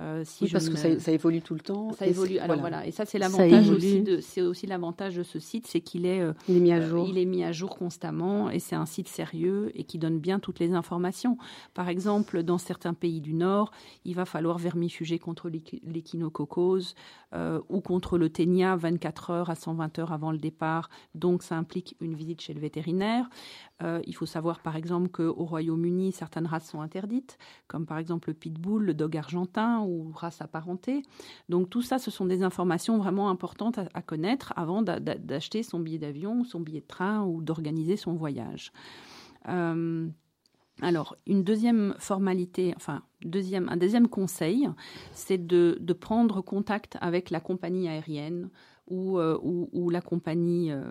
euh, 0.00 0.24
oui, 0.40 0.48
parce 0.50 0.68
que 0.68 0.76
ça, 0.76 1.12
évolue 1.12 1.42
tout 1.42 1.54
le 1.54 1.60
temps. 1.60 1.92
Ça 1.92 2.06
évolue. 2.06 2.38
Alors 2.38 2.58
voilà. 2.58 2.86
et 2.86 2.90
ça 2.90 3.04
c'est 3.04 3.18
l'avantage 3.18 3.68
aussi 3.68 4.00
de, 4.00 4.20
c'est 4.20 4.40
aussi 4.40 4.66
l'avantage 4.66 5.16
de 5.16 5.22
ce 5.22 5.38
site, 5.38 5.66
c'est 5.66 5.80
qu'il 5.80 6.06
est, 6.06 6.20
euh, 6.20 6.32
il 6.48 6.56
est 6.56 6.60
mis 6.60 6.72
à 6.72 6.80
jour. 6.80 7.06
il 7.08 7.18
est 7.18 7.24
mis 7.26 7.44
à 7.44 7.52
jour 7.52 7.76
constamment 7.76 8.50
et 8.50 8.60
c'est 8.60 8.76
un 8.76 8.86
site 8.86 9.08
sérieux 9.08 9.70
et 9.74 9.84
qui 9.84 9.98
donne 9.98 10.18
bien 10.18 10.38
toutes 10.38 10.58
les 10.58 10.72
informations. 10.72 11.36
Par 11.74 11.88
exemple, 11.88 12.42
dans 12.42 12.56
certains 12.56 12.94
pays 12.94 13.20
du 13.20 13.34
Nord, 13.34 13.72
il 14.04 14.14
va 14.14 14.24
falloir 14.24 14.56
vermifuger 14.56 15.18
contre 15.18 15.50
l'échinococose 15.50 16.94
euh, 17.34 17.60
ou 17.68 17.80
contre 17.80 18.18
le 18.18 18.30
ténia 18.30 18.76
24 18.76 19.30
heures 19.30 19.50
à 19.50 19.54
120 19.54 19.98
heures 19.98 20.12
avant 20.12 20.32
le 20.32 20.38
départ. 20.38 20.88
Donc 21.14 21.42
ça 21.42 21.56
implique 21.56 21.94
une 22.00 22.14
visite 22.14 22.40
chez 22.40 22.54
le 22.54 22.60
vétérinaire. 22.60 23.28
Euh, 23.82 24.00
il 24.04 24.14
faut 24.14 24.26
savoir 24.26 24.60
par 24.60 24.76
exemple 24.76 25.08
qu'au 25.10 25.44
Royaume-Uni, 25.44 26.12
certaines 26.12 26.46
races 26.46 26.68
sont 26.68 26.80
interdites, 26.80 27.38
comme 27.68 27.86
par 27.86 27.98
exemple 27.98 28.30
le 28.30 28.34
pitbull, 28.34 28.84
le 28.84 28.94
dog 28.94 29.16
argentin 29.16 29.80
ou 29.90 30.12
race 30.14 30.40
apparentée. 30.40 31.02
Donc 31.48 31.70
tout 31.70 31.82
ça, 31.82 31.98
ce 31.98 32.10
sont 32.10 32.26
des 32.26 32.42
informations 32.42 32.98
vraiment 32.98 33.28
importantes 33.30 33.78
à, 33.78 34.02
connaître 34.02 34.52
avant 34.56 34.82
d'acheter 34.82 35.62
son 35.62 35.80
billet 35.80 35.98
d'avion, 35.98 36.44
son 36.44 36.60
billet 36.60 36.80
de 36.80 36.86
train 36.86 37.24
ou 37.24 37.42
d'organiser 37.42 37.96
son 37.96 38.14
voyage. 38.14 38.72
Euh, 39.48 40.08
alors, 40.82 41.16
une 41.26 41.44
deuxième 41.44 41.94
formalité, 41.98 42.72
enfin, 42.76 43.02
deuxième, 43.22 43.68
un 43.68 43.76
deuxième 43.76 44.08
conseil, 44.08 44.68
c'est 45.12 45.38
de, 45.38 45.76
de, 45.80 45.92
prendre 45.92 46.40
contact 46.40 46.96
avec 47.00 47.30
la 47.30 47.40
compagnie 47.40 47.88
aérienne 47.88 48.48
ou, 48.90 49.18
euh, 49.18 49.38
ou, 49.42 49.68
ou, 49.72 49.88
la 49.88 50.00
compagnie 50.00 50.72
euh, 50.72 50.82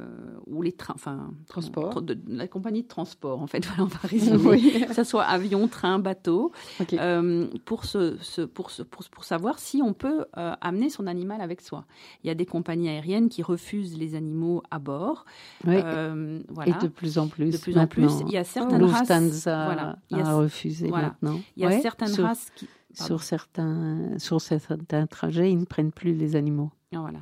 ou 0.48 0.62
les 0.62 0.72
trains, 0.72 0.94
enfin 0.96 1.32
transport, 1.48 2.02
de, 2.02 2.18
la 2.28 2.48
compagnie 2.48 2.84
de 2.84 2.88
transport 2.88 3.42
en 3.42 3.48
fait, 3.48 3.66
voilà, 3.66 3.84
on 3.84 3.88
va 3.88 4.00
résumer, 4.04 4.86
que 4.88 4.94
ce 4.94 5.04
soit 5.04 5.24
avion, 5.24 5.68
train, 5.68 6.00
bateau, 6.00 6.52
euh, 6.94 7.48
pour, 7.66 7.86
se, 7.86 8.18
se, 8.22 8.42
pour, 8.42 8.72
se, 8.72 8.84
pour, 8.84 9.04
pour, 9.10 9.24
savoir 9.26 9.60
si 9.60 9.82
on 9.84 9.94
peut 9.94 10.26
euh, 10.38 10.54
amener 10.62 10.90
son 10.90 11.08
animal 11.08 11.42
avec 11.42 11.62
soi. 11.62 11.86
Il 12.24 12.28
y 12.28 12.30
a 12.30 12.36
des 12.36 12.46
compagnies 12.46 12.90
aériennes 12.90 13.28
qui 13.28 13.44
refusent 13.44 13.98
les 13.98 14.16
animaux 14.16 14.64
à 14.72 14.80
bord. 14.80 15.26
Oui. 15.68 15.76
Euh, 15.76 16.40
voilà. 16.48 16.78
Et 16.78 16.82
de 16.82 16.88
plus 16.88 17.18
en 17.18 17.28
plus. 17.28 17.52
De 17.52 17.58
plus 17.58 17.78
en 17.78 17.88
plus, 17.88 18.22
il 18.26 18.32
y 18.32 18.38
a 18.38 18.46
certaines 18.46 18.84
races. 18.84 19.44
Voilà, 19.44 19.98
il 20.10 20.18
y 20.18 20.22
a, 20.22 20.34
refusé 20.34 20.88
voilà. 20.88 21.08
maintenant. 21.22 21.40
Il 21.58 21.64
y 21.64 21.66
a 21.66 21.82
certaines 21.82 22.08
sur, 22.08 22.24
races 22.24 22.50
qui 22.56 22.68
sur 22.94 23.22
certains 23.22 24.18
sur 24.18 24.42
certains 24.42 25.06
trajets, 25.06 25.52
ils 25.52 25.60
ne 25.60 25.66
prennent 25.66 25.92
plus 25.92 26.14
les 26.14 26.36
animaux. 26.36 26.72
Ah, 26.94 27.00
voilà. 27.02 27.20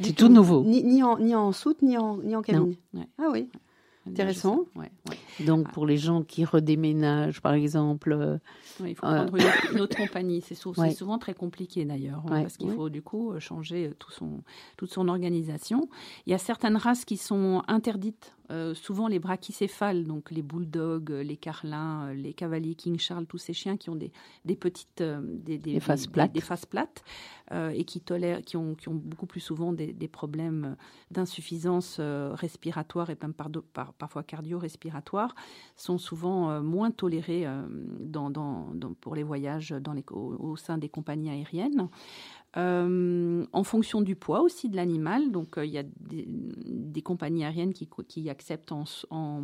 C'est 0.00 0.14
tout 0.14 0.28
nouveau. 0.28 0.62
Ni, 0.64 0.82
ni, 0.82 1.02
en, 1.02 1.18
ni 1.18 1.34
en 1.34 1.52
soute, 1.52 1.82
ni 1.82 1.96
en, 1.96 2.18
ni 2.18 2.34
en 2.36 2.42
cabine. 2.42 2.74
Ah 3.18 3.28
oui. 3.30 3.48
Intéressant. 4.06 4.64
Donc 5.40 5.70
pour 5.70 5.86
les 5.86 5.96
gens 5.96 6.22
qui 6.22 6.44
redéménagent, 6.44 7.40
par 7.40 7.52
exemple. 7.52 8.12
Euh, 8.12 8.38
il 8.80 8.96
faut 8.96 9.06
prendre 9.06 9.36
une, 9.72 9.80
autre, 9.80 9.96
compagnie. 9.96 10.40
C'est 10.40 10.56
souvent, 10.56 11.18
très 11.18 11.34
compliqué 11.34 11.84
d'ailleurs, 11.84 12.22
hein, 12.26 12.42
parce 12.42 12.56
qu'il 12.56 12.72
faut 12.72 12.88
du 12.88 13.02
coup 13.02 13.38
changer 13.38 13.92
tout 13.98 14.10
son, 14.10 14.42
toute 14.76 14.90
son 14.90 15.08
organisation. 15.08 15.88
Il 16.26 16.30
y 16.30 16.34
a 16.34 16.38
certaines 16.38 16.76
races 16.76 17.04
qui 17.04 17.16
sont 17.16 17.62
interdites 17.68 18.34
euh, 18.50 18.74
souvent 18.74 19.08
les 19.08 19.18
brachycéphales, 19.18 20.04
donc 20.04 20.30
les 20.30 20.42
bulldogs, 20.42 21.10
les 21.10 21.36
carlins, 21.36 22.08
euh, 22.08 22.14
les 22.14 22.32
cavaliers 22.34 22.74
King 22.74 22.98
Charles, 22.98 23.26
tous 23.26 23.38
ces 23.38 23.52
chiens 23.52 23.76
qui 23.76 23.88
ont 23.88 23.94
des, 23.94 24.12
des 24.44 24.56
petites 24.56 25.00
euh, 25.00 25.20
des, 25.22 25.58
des, 25.58 25.80
faces 25.80 26.06
plates, 26.06 26.32
des, 26.32 26.40
faces 26.40 26.66
plates 26.66 27.04
et 27.74 27.84
qui 27.84 28.00
tolèrent, 28.00 28.40
qui 28.40 28.56
ont, 28.56 28.74
qui 28.74 28.88
ont 28.88 28.94
beaucoup 28.94 29.26
plus 29.26 29.40
souvent 29.40 29.74
des, 29.74 30.08
problèmes 30.08 30.74
d'insuffisance 31.10 32.00
respiratoire 32.00 33.10
et 33.10 33.18
même 33.20 33.34
par, 33.34 33.50
par, 33.74 33.92
parfois 33.92 34.22
cardio-respiratoire, 34.22 35.34
sont 35.76 35.98
souvent 35.98 36.62
moins 36.62 36.90
tolérés 36.90 37.46
dans, 38.00 38.30
dans, 38.30 38.72
pour 39.02 39.14
les 39.14 39.22
voyages 39.22 39.68
dans 39.68 39.92
les, 39.92 40.04
au 40.10 40.56
sein 40.56 40.78
des 40.78 40.88
compagnies 40.88 41.28
aériennes. 41.28 41.90
Euh, 42.58 43.46
en 43.54 43.64
fonction 43.64 44.02
du 44.02 44.14
poids 44.14 44.42
aussi 44.42 44.68
de 44.68 44.76
l'animal. 44.76 45.30
Donc, 45.30 45.56
euh, 45.56 45.64
il 45.64 45.72
y 45.72 45.78
a 45.78 45.84
des, 45.84 47.00
compagnies 47.00 47.44
aériennes 47.44 47.72
qui, 47.72 47.88
qui 48.06 48.28
acceptent 48.28 48.72
en, 48.72 48.84
en, 49.10 49.40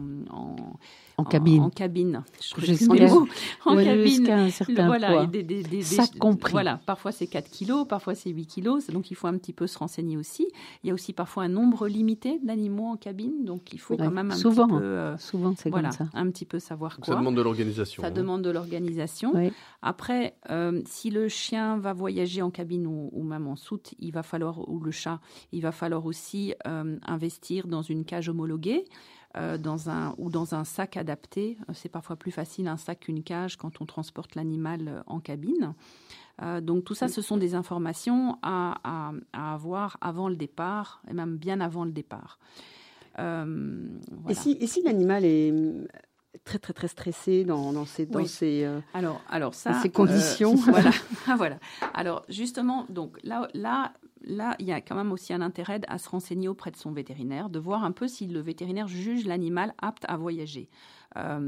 en, 1.17 1.25
cabine. 1.25 1.63
En, 1.63 1.71
cabine. 1.71 2.23
Je 2.41 2.55
en 3.65 3.77
cabine. 3.77 4.31
un 4.31 4.51
certain 4.51 4.87
voilà, 4.87 5.11
poids. 5.11 5.27
Des, 5.27 5.43
des, 5.43 5.63
des, 5.63 5.83
Ça 5.83 6.05
compris. 6.21 6.53
Voilà, 6.53 6.81
parfois 6.85 7.11
c'est 7.11 7.27
4 7.27 7.51
kilos, 7.51 7.89
parfois 7.89 8.15
c'est 8.15 8.31
8 8.31 8.47
kilos. 8.47 8.87
Donc, 8.89 9.11
il 9.11 9.15
faut 9.15 9.27
un 9.27 9.39
petit 9.39 9.55
peu 9.55 9.67
se 9.67 9.79
renseigner 9.79 10.19
aussi. 10.19 10.47
Il 10.85 10.89
y 10.89 10.91
a 10.91 10.95
aussi 10.95 11.15
parfois 11.15 11.45
un 11.45 11.49
nombre 11.49 11.89
limité 11.89 12.39
d'animaux 12.45 12.89
en 12.89 12.97
cabine. 12.97 13.45
Donc, 13.45 13.73
il 13.73 13.81
faut 13.81 13.97
quand 13.97 14.11
même 14.11 14.33
un 14.33 14.37
souvent, 14.37 14.69
petit 14.69 14.79
peu. 14.79 14.85
Euh, 14.85 15.17
souvent, 15.17 15.55
c'est 15.57 15.71
voilà, 15.71 15.89
comme 15.89 16.07
ça. 16.07 16.13
un 16.13 16.31
petit 16.31 16.45
peu 16.45 16.59
savoir 16.59 16.97
quoi. 16.97 17.07
Ça 17.07 17.19
demande 17.19 17.37
de 17.37 17.43
l'organisation. 17.43 18.03
Ça 18.03 18.09
hein. 18.09 18.13
demande 18.13 18.43
de 18.43 18.51
l'organisation. 18.51 19.33
Après, 19.81 20.37
si 20.85 21.09
le 21.09 21.29
chien 21.29 21.79
va 21.79 21.95
voyager 21.95 22.43
en 22.43 22.51
cabine 22.51 22.87
ou 22.87 22.98
ou, 23.13 23.23
même 23.23 23.47
en 23.47 23.57
soute, 23.57 23.95
il 23.99 24.13
va 24.13 24.23
falloir, 24.23 24.69
ou 24.69 24.81
le 24.81 24.91
chat, 24.91 25.21
il 25.53 25.63
va 25.63 25.73
falloir 25.73 26.05
aussi 26.07 26.55
euh, 26.67 26.99
investir 27.07 27.67
dans 27.67 27.83
une 27.83 28.05
cage 28.05 28.29
homologuée. 28.29 28.85
Euh, 29.37 29.59
dans 29.59 29.91
un, 29.91 30.15
ou 30.17 30.31
dans 30.31 30.55
un 30.55 30.65
sac 30.65 30.97
adapté. 30.97 31.59
C'est 31.75 31.91
parfois 31.91 32.17
plus 32.17 32.31
facile 32.31 32.67
un 32.67 32.79
sac 32.79 33.01
qu'une 33.01 33.23
cage 33.23 33.59
quand 33.59 33.83
on 33.83 33.85
transporte 33.85 34.35
l'animal 34.35 34.89
euh, 34.89 35.03
en 35.07 35.21
cabine. 35.21 35.75
donc 36.63 36.85
tout 36.85 36.95
ça, 36.95 37.09
ce 37.09 37.21
sont 37.21 37.37
des 37.37 37.55
informations 37.55 38.39
à, 38.43 39.13
avoir 39.35 39.99
avant 40.01 40.31
le 40.31 40.37
départ, 40.37 41.03
et 41.11 41.13
même 41.13 41.37
bien 41.37 41.61
avant 41.61 41.85
le 41.85 41.93
départ. 41.93 42.39
Et 43.19 44.35
si, 44.35 44.57
et 44.61 44.67
si 44.67 44.83
l'animal 44.83 45.25
est 45.27 45.53
très 46.45 46.59
très 46.59 46.73
très 46.73 46.89
stressé 46.89 47.45
dans, 47.45 47.73
dans 47.73 47.85
ces 47.85 48.07
dans 48.07 48.25
ces 48.25 48.65
euh, 48.65 48.81
alors 48.95 49.21
alors 49.29 49.55
ça 49.55 49.81
ces 49.83 49.91
conditions. 49.91 50.55
voilà. 50.67 50.91
Voilà. 51.37 51.59
Alors 51.95 52.25
justement 52.29 52.87
donc 52.89 53.19
là 53.23 53.49
là 53.55 53.93
là, 54.23 54.57
il 54.59 54.67
y 54.67 54.73
a 54.73 54.81
quand 54.81 54.95
même 54.95 55.13
aussi 55.13 55.33
un 55.33 55.41
intérêt 55.41 55.81
à 55.89 55.99
se 55.99 56.09
renseigner 56.09 56.49
auprès 56.49 56.71
de 56.71 56.77
son 56.77 56.93
vétérinaire, 56.93 57.51
de 57.51 57.59
voir 57.59 57.85
un 57.85 57.93
peu 57.93 58.09
si 58.09 58.27
le 58.27 58.41
vétérinaire 58.41 58.89
juge 58.89 59.27
l'animal 59.27 59.75
apte 59.81 60.05
à 60.09 60.17
voyager. 60.17 60.69
Euh, 61.17 61.39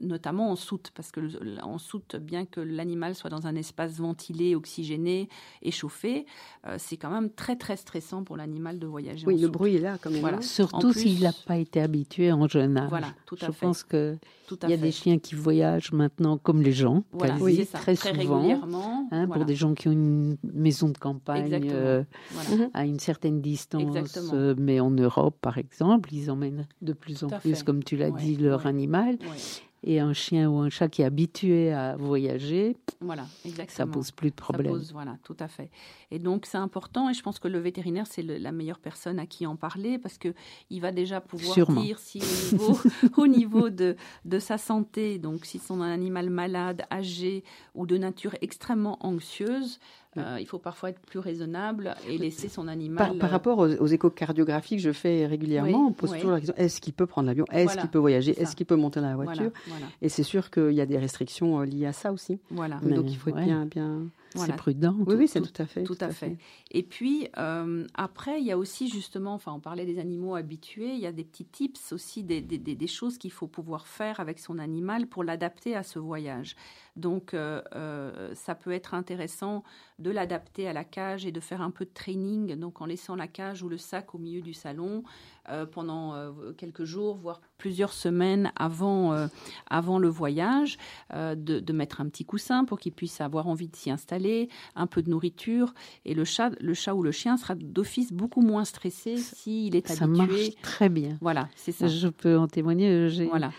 notamment 0.00 0.52
en 0.52 0.56
soute, 0.56 0.92
parce 0.94 1.10
que 1.10 1.20
en 1.62 1.78
soute, 1.78 2.14
bien 2.16 2.46
que 2.46 2.60
l'animal 2.60 3.16
soit 3.16 3.30
dans 3.30 3.48
un 3.48 3.56
espace 3.56 3.94
ventilé, 3.98 4.54
oxygéné, 4.54 5.28
échauffé, 5.60 6.24
euh, 6.66 6.76
c'est 6.78 6.96
quand 6.96 7.10
même 7.10 7.28
très 7.30 7.56
très 7.56 7.76
stressant 7.76 8.22
pour 8.22 8.36
l'animal 8.36 8.78
de 8.78 8.86
voyager. 8.86 9.26
Oui, 9.26 9.36
le 9.40 9.48
bruit 9.48 9.74
est 9.74 9.80
là 9.80 9.98
quand 10.00 10.10
même. 10.10 10.20
Voilà. 10.20 10.40
Surtout 10.40 10.92
s'il 10.92 11.20
n'a 11.22 11.32
pas 11.32 11.56
été 11.56 11.80
habitué 11.80 12.30
en 12.30 12.46
jeune 12.46 12.76
âge. 12.78 12.88
Voilà, 12.90 13.08
tout 13.26 13.36
à 13.40 13.46
Je 13.46 13.52
fait. 13.52 13.66
pense 13.66 13.82
que 13.82 14.16
il 14.62 14.70
y 14.70 14.72
a 14.72 14.76
des 14.76 14.92
chiens 14.92 15.18
qui 15.18 15.34
voyagent 15.34 15.92
maintenant 15.92 16.38
comme 16.38 16.62
les 16.62 16.72
gens, 16.72 17.04
voilà, 17.12 17.34
quasi, 17.38 17.66
très, 17.66 17.94
très, 17.96 18.14
souvent. 18.14 18.36
régulièrement. 18.38 19.08
Hein, 19.10 19.26
voilà. 19.26 19.34
Pour 19.34 19.44
des 19.44 19.54
gens 19.54 19.74
qui 19.74 19.88
ont 19.88 19.92
une 19.92 20.36
maison 20.42 20.88
de 20.88 20.96
campagne 20.96 21.68
euh, 21.70 22.02
voilà. 22.30 22.68
à 22.72 22.84
une 22.86 22.98
certaine 22.98 23.40
distance, 23.42 24.18
euh, 24.32 24.54
mais 24.56 24.80
en 24.80 24.90
Europe, 24.90 25.36
par 25.40 25.58
exemple, 25.58 26.14
ils 26.14 26.30
emmènent 26.30 26.66
de 26.82 26.92
plus 26.92 27.24
en 27.24 27.28
plus, 27.28 27.56
fait. 27.56 27.64
comme 27.64 27.84
tu 27.84 27.96
l'as 27.96 28.08
Ouais, 28.08 28.20
dit, 28.22 28.36
leur 28.36 28.60
ouais. 28.60 28.68
animal. 28.68 29.07
Ouais. 29.14 29.36
Et 29.84 30.00
un 30.00 30.12
chien 30.12 30.50
ou 30.50 30.58
un 30.58 30.70
chat 30.70 30.88
qui 30.88 31.02
est 31.02 31.04
habitué 31.04 31.72
à 31.72 31.94
voyager, 31.96 32.76
Voilà, 33.00 33.26
exactement. 33.44 33.76
ça 33.76 33.86
pose 33.86 34.10
plus 34.10 34.30
de 34.30 34.34
problème. 34.34 34.72
Ça 34.72 34.78
pose, 34.78 34.92
voilà, 34.92 35.16
tout 35.22 35.36
à 35.38 35.46
fait. 35.46 35.70
Et 36.10 36.18
donc 36.18 36.46
c'est 36.46 36.58
important, 36.58 37.08
et 37.08 37.14
je 37.14 37.22
pense 37.22 37.38
que 37.38 37.46
le 37.46 37.60
vétérinaire 37.60 38.08
c'est 38.08 38.22
la 38.22 38.50
meilleure 38.50 38.80
personne 38.80 39.20
à 39.20 39.26
qui 39.26 39.46
en 39.46 39.54
parler 39.54 39.96
parce 39.98 40.18
que 40.18 40.34
il 40.68 40.80
va 40.80 40.90
déjà 40.90 41.20
pouvoir 41.20 41.54
Sûrement. 41.54 41.80
dire 41.80 42.00
si 42.00 42.20
au 42.20 42.56
niveau, 42.56 42.78
au 43.18 43.26
niveau 43.28 43.70
de, 43.70 43.94
de 44.24 44.38
sa 44.40 44.58
santé, 44.58 45.18
donc 45.18 45.44
si 45.46 45.60
un 45.70 45.80
animal 45.82 46.28
malade, 46.28 46.82
âgé 46.90 47.44
ou 47.76 47.86
de 47.86 47.96
nature 47.98 48.34
extrêmement 48.40 48.98
anxieuse, 49.06 49.78
euh, 50.16 50.38
il 50.40 50.46
faut 50.46 50.58
parfois 50.58 50.90
être 50.90 51.00
plus 51.00 51.18
raisonnable 51.18 51.94
et 52.08 52.16
laisser 52.18 52.48
son 52.48 52.66
animal. 52.66 52.96
Par, 52.96 53.14
par 53.18 53.28
euh, 53.28 53.32
rapport 53.32 53.58
aux, 53.58 53.68
aux 53.68 53.86
échocardiographies 53.86 54.76
que 54.76 54.82
je 54.82 54.92
fais 54.92 55.26
régulièrement, 55.26 55.80
Oui, 55.80 55.86
on 55.90 55.92
pose 55.92 56.12
oui. 56.12 56.16
toujours 56.18 56.32
la 56.32 56.38
question 56.40 56.54
est-ce 56.56 56.80
qu'il 56.80 56.94
peut 56.94 57.06
prendre 57.06 57.26
l'avion 57.28 57.44
Est-ce 57.52 57.64
Voilà, 57.64 57.80
qu'il 57.82 57.90
peut 57.90 57.98
voyager 57.98 58.40
Est-ce 58.40 58.56
qu'il 58.56 58.66
peut 58.66 58.76
monter 58.76 59.00
dans 59.00 59.08
la 59.10 59.16
voiture 59.16 59.34
voilà, 59.42 59.50
voilà, 59.68 59.86
Et 60.02 60.08
c'est 60.08 60.22
sûr 60.22 60.50
qu'il 60.50 60.72
y 60.72 60.80
a 60.80 60.86
des 60.86 60.98
restrictions 60.98 61.60
euh, 61.60 61.64
liées 61.64 61.86
à 61.86 61.92
ça 61.92 62.10
aussi. 62.12 62.38
voilà. 62.50 62.80
Mais 62.82 62.94
Donc 62.94 63.10
il 63.10 63.16
faut 63.16 63.30
être 63.30 63.36
ouais. 63.36 63.44
bien, 63.44 63.66
bien. 63.66 64.06
Voilà. 64.38 64.54
C'est 64.54 64.58
prudent. 64.58 64.96
Oui, 65.06 65.14
oui, 65.16 65.28
c'est 65.28 65.40
tout- 65.40 65.48
tout, 65.48 65.62
à 65.62 65.66
fait. 65.66 65.82
Tout, 65.84 65.96
à 66.00 66.08
fait. 66.10 66.36
Et 66.70 66.82
puis, 66.82 67.28
euh, 67.36 67.86
après, 67.94 68.40
il 68.40 68.46
y 68.46 68.52
a 68.52 68.58
aussi 68.58 68.88
justement, 68.88 69.34
enfin, 69.34 69.52
on 69.52 69.60
parlait 69.60 69.84
des 69.86 69.98
animaux 69.98 70.34
habitués, 70.34 70.94
il 70.94 71.00
y 71.00 71.06
a 71.06 71.12
des 71.12 71.24
petits 71.24 71.44
tips 71.46 71.92
aussi, 71.92 72.24
des, 72.24 72.40
des- 72.40 72.58
des- 72.58 72.74
des 72.74 72.86
choses 72.86 73.18
qu'il 73.18 73.30
faut 73.32 73.46
pouvoir 73.46 73.86
faire 73.86 74.20
avec 74.20 74.38
son 74.38 74.58
animal 74.58 75.06
pour 75.06 75.22
l'adapter 75.24 75.74
à 75.76 75.82
ce 75.82 75.98
voyage. 75.98 76.56
Donc, 76.96 77.32
euh, 77.34 77.62
euh, 77.76 78.34
ça 78.34 78.54
peut 78.54 78.72
être 78.72 78.94
intéressant 78.94 79.62
de 80.00 80.10
l'adapter 80.10 80.66
à 80.66 80.72
la 80.72 80.84
cage 80.84 81.26
et 81.26 81.32
de 81.32 81.40
faire 81.40 81.62
un 81.62 81.70
peu 81.70 81.84
de 81.84 81.90
training, 81.92 82.56
donc 82.56 82.80
en 82.80 82.86
laissant 82.86 83.14
la 83.14 83.28
cage 83.28 83.62
ou 83.62 83.68
le 83.68 83.78
sac 83.78 84.14
au 84.14 84.18
milieu 84.18 84.40
du 84.40 84.54
salon 84.54 85.02
euh, 85.50 85.66
pendant 85.66 86.14
euh, 86.14 86.52
quelques 86.56 86.84
jours, 86.84 87.16
voire 87.16 87.40
plusieurs 87.58 87.92
semaines 87.92 88.52
avant, 88.56 89.12
euh, 89.12 89.26
avant 89.68 89.98
le 89.98 90.08
voyage, 90.08 90.78
de, 91.14 91.34
de 91.34 91.72
mettre 91.72 92.00
un 92.00 92.08
petit 92.08 92.24
coussin 92.24 92.64
pour 92.64 92.78
qu'il 92.78 92.92
puisse 92.92 93.20
avoir 93.20 93.46
envie 93.48 93.68
de 93.68 93.76
s'y 93.76 93.90
installer, 93.90 94.48
un 94.76 94.86
peu 94.86 95.02
de 95.02 95.10
nourriture, 95.10 95.74
et 96.04 96.14
le 96.14 96.24
chat, 96.24 96.50
le 96.60 96.74
chat 96.74 96.94
ou 96.94 97.02
le 97.02 97.10
chien 97.12 97.36
sera 97.36 97.54
d'office 97.54 98.12
beaucoup 98.12 98.40
moins 98.42 98.64
stressé 98.64 99.16
s'il 99.16 99.74
est 99.76 99.86
Ça 99.88 100.04
habitué. 100.04 100.26
marche 100.26 100.50
très 100.62 100.88
bien. 100.88 101.18
Voilà, 101.20 101.48
c'est 101.56 101.72
ça. 101.72 101.86
Je 101.88 102.08
peux 102.08 102.36
en 102.38 102.46
témoigner. 102.46 103.08
J'ai 103.08 103.26
Voilà. 103.26 103.50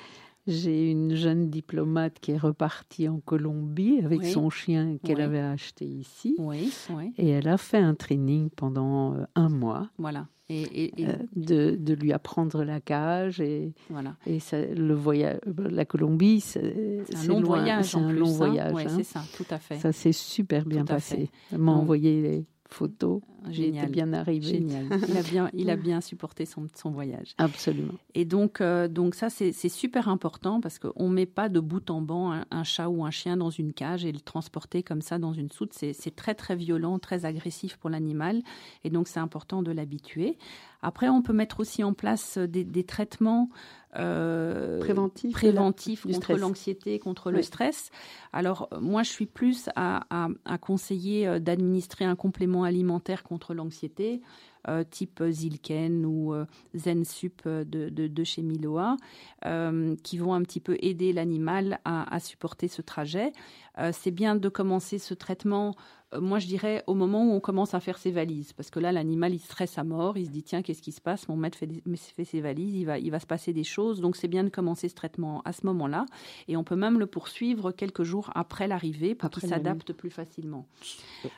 j'ai 0.47 0.89
une 0.89 1.15
jeune 1.15 1.49
diplomate 1.49 2.19
qui 2.19 2.31
est 2.31 2.37
repartie 2.37 3.07
en 3.09 3.19
Colombie 3.19 3.99
avec 4.03 4.19
Oui. 4.19 4.31
son 4.31 4.49
chien 4.49 4.97
qu'elle 5.03 5.17
Oui. 5.17 5.23
avait 5.23 5.39
acheté 5.41 5.85
ici. 5.85 6.35
Oui, 6.39 6.71
oui, 6.91 7.13
Et 7.17 7.29
elle 7.29 7.47
a 7.47 7.57
fait 7.57 7.77
un 7.77 7.95
training 7.95 8.49
pendant 8.49 9.15
un 9.35 9.49
mois 9.49 9.89
voilà. 9.97 10.27
Et, 10.49 10.61
et- 10.61 11.01
et- 11.01 11.07
euh, 11.07 11.13
de, 11.35 11.75
de 11.79 11.93
lui 11.93 12.11
apprendre 12.11 12.63
la 12.63 12.79
cage 12.79 13.39
et, 13.39 13.71
voilà. 13.89 14.15
et 14.25 14.39
ça, 14.39 14.59
le 14.59 14.93
voyage. 14.95 15.39
La 15.57 15.85
Colombie, 15.85 16.41
c'est 16.41 17.03
un 17.15 17.27
long 17.27 17.39
loin, 17.39 17.57
voyage. 17.59 17.95
En 17.95 18.05
un 18.05 18.09
plus, 18.09 18.17
long 18.19 18.27
hein. 18.29 18.37
voyage. 18.37 18.73
Ouais, 18.73 18.85
hein. 18.87 18.93
c'est 18.97 19.03
ça, 19.03 19.21
tout 19.37 19.45
à 19.51 19.59
fait. 19.59 19.77
Ça 19.77 19.91
s'est 19.91 20.11
super 20.11 20.65
bien 20.65 20.81
Tout 20.81 20.93
passé. 20.93 21.29
Elle 21.51 21.59
m'a 21.59 21.73
envoyé 21.73 22.21
les 22.21 22.45
photos. 22.67 23.21
Génial. 23.49 23.89
bien 23.89 24.11
arrivée. 24.13 24.41
Génial. 24.47 24.85
Il 25.09 25.17
a 25.17 25.21
bien, 25.23 25.49
il 25.53 25.69
a 25.69 25.75
bien 25.75 26.01
supporté 26.01 26.45
son, 26.45 26.67
son 26.75 26.91
voyage. 26.91 27.33
Absolument. 27.37 27.93
Et 28.15 28.25
donc, 28.25 28.61
euh, 28.61 28.87
donc 28.87 29.15
ça, 29.15 29.29
c'est 29.29 29.51
super 29.69 30.09
important 30.09 30.61
parce 30.61 30.79
qu'on 30.79 31.09
ne 31.09 31.13
met 31.13 31.25
pas 31.25 31.49
de 31.49 31.59
bout 31.59 31.89
en 31.89 32.01
banc 32.01 32.31
un, 32.31 32.45
un 32.51 32.63
chat 32.63 32.89
ou 32.89 33.05
un 33.05 33.11
chien 33.11 33.37
dans 33.37 33.49
une 33.49 33.73
cage 33.73 34.05
et 34.05 34.11
le 34.11 34.19
transporter 34.19 34.83
comme 34.83 35.01
ça 35.01 35.17
dans 35.19 35.33
une 35.33 35.49
soute. 35.51 35.73
C'est 35.73 36.15
très, 36.15 36.35
très 36.35 36.55
violent, 36.55 36.99
très 36.99 37.25
agressif 37.25 37.77
pour 37.77 37.89
l'animal. 37.89 38.41
Et 38.83 38.89
donc, 38.89 39.07
c'est 39.07 39.19
important 39.19 39.63
de 39.63 39.71
l'habituer. 39.71 40.37
Après, 40.81 41.09
on 41.09 41.21
peut 41.21 41.33
mettre 41.33 41.59
aussi 41.59 41.83
en 41.83 41.93
place 41.93 42.37
des, 42.37 42.63
des 42.63 42.83
traitements 42.85 43.49
euh, 43.97 44.79
Préventif, 44.79 45.33
préventifs 45.33 46.03
contre 46.03 46.33
l'anxiété, 46.41 46.99
contre 46.99 47.31
le 47.31 47.41
stress. 47.41 47.89
Alors, 48.33 48.69
moi, 48.79 49.03
je 49.03 49.09
suis 49.09 49.25
plus 49.25 49.67
à, 49.75 50.05
à- 50.09 50.29
à 50.45 50.57
conseiller 50.57 51.27
euh, 51.27 51.39
d'administrer 51.39 52.05
un 52.05 52.15
complément 52.15 52.63
alimentaire 52.63 53.23
contre 53.29 53.53
l'anxiété, 53.53 54.21
euh, 54.67 54.83
type 54.83 55.23
Zilken 55.29 56.05
ou 56.05 56.33
euh, 56.33 56.45
Zensup 56.75 57.47
de, 57.47 57.63
de, 57.63 58.07
de 58.07 58.23
chez 58.25 58.41
Miloa, 58.41 58.97
euh, 59.45 59.95
qui 60.03 60.17
vont 60.17 60.33
un 60.33 60.41
petit 60.41 60.59
peu 60.59 60.75
aider 60.81 61.13
l'animal 61.13 61.79
à 61.85 62.19
supporter 62.19 62.67
ce 62.67 62.81
trajet. 62.81 63.31
Euh, 63.79 63.91
c'est 63.93 64.11
bien 64.11 64.35
de 64.35 64.49
commencer 64.49 64.97
ce 64.99 65.13
traitement, 65.13 65.73
euh, 66.13 66.19
moi 66.19 66.39
je 66.39 66.47
dirais, 66.47 66.83
au 66.87 66.95
moment 66.95 67.23
où 67.23 67.31
on 67.33 67.39
commence 67.39 67.73
à 67.73 67.79
faire 67.79 67.97
ses 67.97 68.11
valises, 68.11 68.51
parce 68.51 68.69
que 68.69 68.79
là, 68.79 68.91
l'animal, 68.91 69.33
il 69.33 69.39
stresse 69.39 69.77
à 69.77 69.83
mort, 69.85 70.17
il 70.17 70.25
se 70.25 70.31
dit, 70.31 70.43
tiens, 70.43 70.61
qu'est-ce 70.61 70.81
qui 70.81 70.91
se 70.91 70.99
passe? 70.99 71.29
Mon 71.29 71.37
maître 71.37 71.57
fait, 71.57 71.67
des- 71.67 71.81
fait 71.95 72.25
ses 72.25 72.41
valises, 72.41 72.75
il 72.75 72.85
va, 72.85 72.97
il 72.99 73.09
va 73.09 73.19
se 73.19 73.25
passer 73.25 73.53
des 73.53 73.63
choses, 73.63 74.01
donc 74.01 74.17
c'est 74.17 74.27
bien 74.27 74.43
de 74.43 74.49
commencer 74.49 74.89
ce 74.89 74.95
traitement 74.95 75.41
à 75.45 75.53
ce 75.53 75.65
moment-là, 75.67 76.05
et 76.49 76.57
on 76.57 76.63
peut 76.65 76.75
même 76.75 76.99
le 76.99 77.05
poursuivre 77.05 77.71
quelques 77.71 78.03
jours 78.03 78.31
après 78.35 78.67
l'arrivée 78.67 79.15
pour 79.15 79.29
qu'il 79.29 79.47
s'adapte 79.47 79.93
plus 79.93 80.09
facilement. 80.09 80.65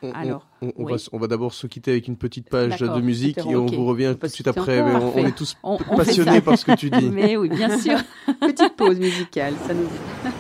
On, 0.02 0.12
Alors, 0.12 0.48
on, 0.64 0.72
on 0.78 0.84
oui. 0.86 0.94
va, 0.94 0.98
on 1.12 1.18
va 1.20 1.28
d'abord 1.28 1.54
se 1.54 1.68
quitter 1.68 1.92
avec 1.92 2.08
une 2.08 2.18
petite 2.18 2.50
page 2.50 2.80
de 2.80 3.02
musique 3.02 3.38
et 3.38 3.56
on 3.56 3.66
vous 3.68 3.86
revient 3.86 4.16
tout 4.20 4.26
de 4.28 4.32
suite 4.32 4.48
après. 4.48 4.82
mais 4.82 4.96
on, 4.96 5.18
est 5.28 5.36
tous 5.36 5.58
passionnés 5.96 6.42
par 6.42 6.58
ce 6.58 6.66
que 6.66 6.76
tu 6.76 6.90
dis. 6.90 7.10
Mais 7.12 7.38
oui, 7.38 7.50
bien 7.50 7.78
sûr. 7.78 8.00
Petite 8.40 8.76
pause 8.76 9.00
musicale, 9.00 9.54
ça 9.68 9.74
nous. 9.76 10.31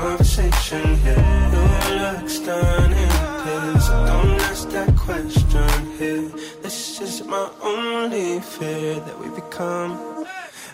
Conversation 0.00 0.96
here. 1.04 1.24
Your 1.54 2.02
looks 2.02 2.38
done 2.40 2.92
in 3.02 3.08
this. 3.44 3.88
Don't 3.88 4.40
ask 4.50 4.68
that 4.70 4.90
question 4.96 5.70
here. 5.98 6.28
This 6.62 7.00
is 7.00 7.24
my 7.24 7.48
only 7.62 8.40
fear 8.40 8.94
that 9.06 9.16
we 9.20 9.28
become 9.40 9.90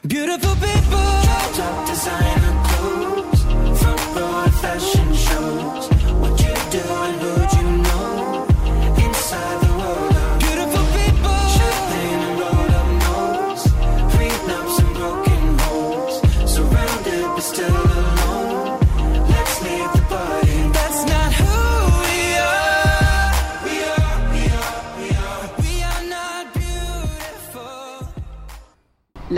beautiful 0.06 0.54
people. 0.66 1.06
Top 1.58 1.86
designer 1.86 2.49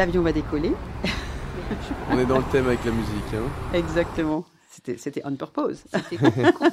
L'avion 0.02 0.23
va 0.23 0.32
décoller. 0.32 0.73
On 2.11 2.18
est 2.18 2.26
dans 2.26 2.38
le 2.38 2.44
thème 2.50 2.66
avec 2.66 2.85
la 2.85 2.90
musique. 2.90 3.35
Hein. 3.35 3.73
Exactement. 3.73 4.44
C'était, 4.68 5.23
on 5.25 5.37
purpose. 5.37 5.85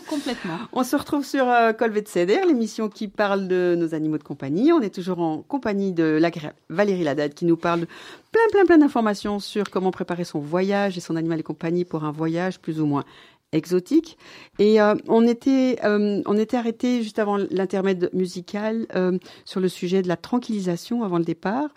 Complètement. 0.09 0.57
On 0.73 0.83
se 0.83 0.95
retrouve 0.95 1.23
sur 1.23 1.47
euh, 1.47 1.71
Colvet 1.73 2.05
Ceder, 2.07 2.41
l'émission 2.47 2.89
qui 2.89 3.07
parle 3.07 3.47
de 3.47 3.75
nos 3.77 3.93
animaux 3.93 4.17
de 4.17 4.23
compagnie. 4.23 4.73
On 4.73 4.81
est 4.81 4.91
toujours 4.91 5.19
en 5.19 5.43
compagnie 5.43 5.93
de 5.93 6.17
l'agréable 6.19 6.55
Valérie 6.69 7.03
Ladade 7.03 7.35
qui 7.35 7.45
nous 7.45 7.55
parle 7.55 7.81
de 7.81 7.87
plein, 8.31 8.41
plein, 8.51 8.65
plein 8.65 8.77
d'informations 8.79 9.39
sur 9.39 9.69
comment 9.69 9.91
préparer 9.91 10.23
son 10.23 10.39
voyage 10.39 10.97
et 10.97 11.01
son 11.01 11.15
animal 11.15 11.37
de 11.37 11.43
compagnie 11.43 11.85
pour 11.85 12.05
un 12.05 12.11
voyage 12.11 12.59
plus 12.59 12.81
ou 12.81 12.87
moins 12.87 13.03
exotique. 13.51 14.17
Et 14.59 14.79
euh, 14.79 14.95
on 15.07 15.25
était, 15.27 15.79
euh, 15.83 16.21
on 16.25 16.37
était 16.37 16.57
arrêté 16.57 17.01
juste 17.01 17.17
avant 17.19 17.37
l'intermède 17.37 18.09
musical 18.13 18.85
euh, 18.95 19.17
sur 19.45 19.59
le 19.59 19.67
sujet 19.69 20.01
de 20.01 20.07
la 20.07 20.17
tranquillisation 20.17 21.03
avant 21.03 21.17
le 21.17 21.23
départ, 21.23 21.69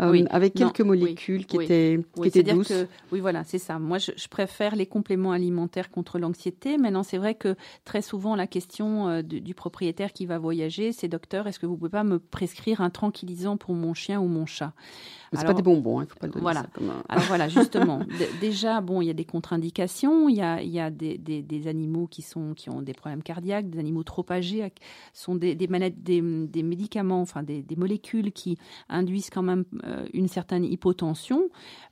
Oui. 0.00 0.24
avec 0.30 0.54
Non, 0.54 0.66
quelques 0.70 0.86
molécules 0.86 1.44
qui 1.46 1.58
oui. 1.58 1.64
étaient, 1.64 2.00
qui 2.22 2.28
étaient 2.28 2.42
douces. 2.42 2.68
que 2.68 2.86
oui, 3.12 3.20
voilà, 3.20 3.44
c'est 3.44 3.58
ça. 3.58 3.78
Moi, 3.78 3.98
je, 3.98 4.12
je 4.16 4.28
préfère 4.28 4.74
les 4.76 4.86
compléments 4.86 5.32
alimentaires 5.32 5.90
contre 5.90 6.18
l'anxiété. 6.18 6.78
Maintenant, 6.78 7.02
c'est 7.02 7.18
vrai 7.18 7.34
que 7.34 7.56
très 7.84 8.00
souvent, 8.02 8.34
la 8.36 8.46
question 8.46 9.20
du, 9.22 9.40
du 9.40 9.54
propriétaire 9.54 10.12
qui 10.12 10.24
va 10.26 10.38
voyager, 10.38 10.92
c'est 10.92 11.08
docteur, 11.08 11.46
est-ce 11.46 11.58
que 11.58 11.66
vous 11.66 11.76
pouvez 11.76 11.90
pas 11.90 12.04
me 12.04 12.18
prescrire 12.18 12.80
un 12.80 12.90
tranquillisant 12.90 13.56
pour 13.56 13.74
mon 13.74 13.92
chien 13.94 14.20
ou 14.20 14.28
mon 14.28 14.46
chat? 14.46 14.72
Mais 15.32 15.44
pas 15.44 15.54
des 15.54 15.62
bonbons, 15.62 16.00
il 16.02 16.06
faut 16.06 16.18
pas 16.18 16.26
le 16.26 16.32
donner 16.32 16.42
voilà. 16.42 16.60
ça 16.62 16.66
comme 16.72 16.90
un- 16.90 17.02
Alors 17.08 17.24
voilà, 17.24 17.48
justement, 17.48 18.00
déjà, 18.40 18.80
bon, 18.80 19.02
il 19.02 19.06
y 19.06 19.10
a 19.10 19.14
des 19.14 19.24
contre-indications, 19.24 20.28
il 20.28 20.36
y 20.36 20.40
a, 20.40 20.62
il 20.62 20.70
y 20.70 20.80
a 20.80 20.90
des, 20.90 21.18
des, 21.18 21.42
des 21.42 21.66
animaux 21.68 22.06
qui, 22.06 22.22
sont, 22.22 22.54
qui 22.54 22.70
ont 22.70 22.82
des 22.82 22.94
problèmes 22.94 23.22
cardiaques, 23.22 23.68
des 23.70 23.78
animaux 23.78 24.02
trop 24.04 24.24
âgés, 24.30 24.72
sont 25.12 25.34
des, 25.34 25.54
des, 25.54 25.66
maladies- 25.68 26.00
des, 26.00 26.20
des 26.46 26.62
médicaments, 26.62 27.20
enfin 27.20 27.42
des, 27.42 27.62
des 27.62 27.76
molécules 27.76 28.32
qui 28.32 28.56
induisent 28.88 29.30
quand 29.30 29.42
même 29.42 29.64
euh, 29.84 30.06
une 30.14 30.28
certaine 30.28 30.64
hypotension, 30.64 31.48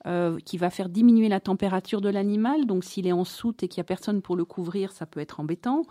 euh, 0.07 0.39
qui 0.45 0.57
va 0.59 0.71
faire 0.71 0.89
diminuer 0.89 1.29
la 1.29 1.41
température 1.41 2.01
de 2.01 2.09
l'animal. 2.09 2.67
Donc 2.67 2.85
s'il 2.85 3.07
est 3.07 3.13
en 3.13 3.25
soute 3.25 3.63
et 3.63 3.69
qu'il 3.69 3.81
n'y 3.81 3.85
a 3.87 3.89
personne 3.89 4.23
pour 4.23 4.37
le 4.37 4.45
couvrir, 4.45 4.93
ça 4.93 5.07
peut 5.07 5.21
être 5.21 5.41
embêtant. 5.41 5.83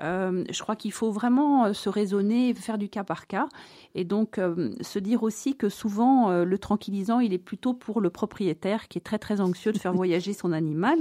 Euh, 0.00 0.44
je 0.50 0.62
crois 0.62 0.76
qu'il 0.76 0.92
faut 0.92 1.10
vraiment 1.10 1.66
euh, 1.66 1.72
se 1.72 1.88
raisonner, 1.88 2.54
faire 2.54 2.78
du 2.78 2.88
cas 2.88 3.04
par 3.04 3.26
cas, 3.26 3.48
et 3.94 4.04
donc 4.04 4.38
euh, 4.38 4.70
se 4.80 4.98
dire 4.98 5.22
aussi 5.22 5.54
que 5.54 5.68
souvent 5.68 6.30
euh, 6.30 6.44
le 6.44 6.58
tranquillisant, 6.58 7.20
il 7.20 7.32
est 7.32 7.38
plutôt 7.38 7.74
pour 7.74 8.00
le 8.00 8.10
propriétaire 8.10 8.88
qui 8.88 8.98
est 8.98 9.02
très 9.02 9.18
très 9.18 9.40
anxieux 9.40 9.72
de 9.72 9.78
faire 9.78 9.92
voyager 10.02 10.32
son 10.32 10.52
animal. 10.52 10.98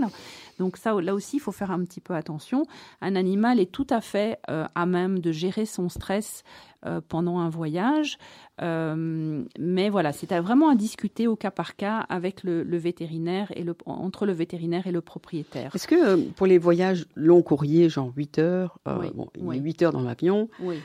Donc 0.59 0.77
ça, 0.77 0.99
là 0.99 1.13
aussi, 1.15 1.37
il 1.37 1.39
faut 1.39 1.51
faire 1.51 1.71
un 1.71 1.83
petit 1.83 2.01
peu 2.01 2.13
attention. 2.13 2.63
Un 3.01 3.15
animal 3.15 3.59
est 3.59 3.71
tout 3.71 3.87
à 3.89 4.01
fait 4.01 4.39
à 4.47 4.85
même 4.85 5.19
de 5.19 5.31
gérer 5.31 5.65
son 5.65 5.89
stress 5.89 6.43
euh, 6.85 7.01
pendant 7.07 7.39
un 7.39 7.49
voyage, 7.49 8.17
Euh, 8.61 9.43
mais 9.57 9.89
voilà, 9.89 10.11
c'est 10.13 10.31
vraiment 10.39 10.69
à 10.69 10.75
discuter 10.75 11.25
au 11.27 11.35
cas 11.35 11.49
par 11.49 11.75
cas 11.75 12.05
avec 12.09 12.43
le, 12.43 12.61
le 12.63 12.77
vétérinaire 12.77 13.51
et 13.55 13.63
le, 13.63 13.75
entre 13.87 14.27
le 14.27 14.33
vétérinaire 14.33 14.85
et 14.85 14.91
le 14.91 15.01
propriétaire. 15.01 15.71
Est-ce 15.75 15.87
que 15.87 15.95
euh, 15.95 16.23
pour 16.35 16.45
les 16.45 16.59
voyages 16.59 17.07
longs 17.15 17.41
courriers, 17.41 17.89
genre 17.89 18.11
8 18.15 18.37
heures, 18.37 18.77
Oui, 18.85 19.07
bon, 19.15 19.27
il 19.35 19.41
y 19.41 19.45
a 19.45 19.47
oui. 19.49 19.59
8 19.59 19.81
heures 19.81 19.91
dans 19.93 20.03
l'avion, 20.03 20.47
Oui. 20.61 20.75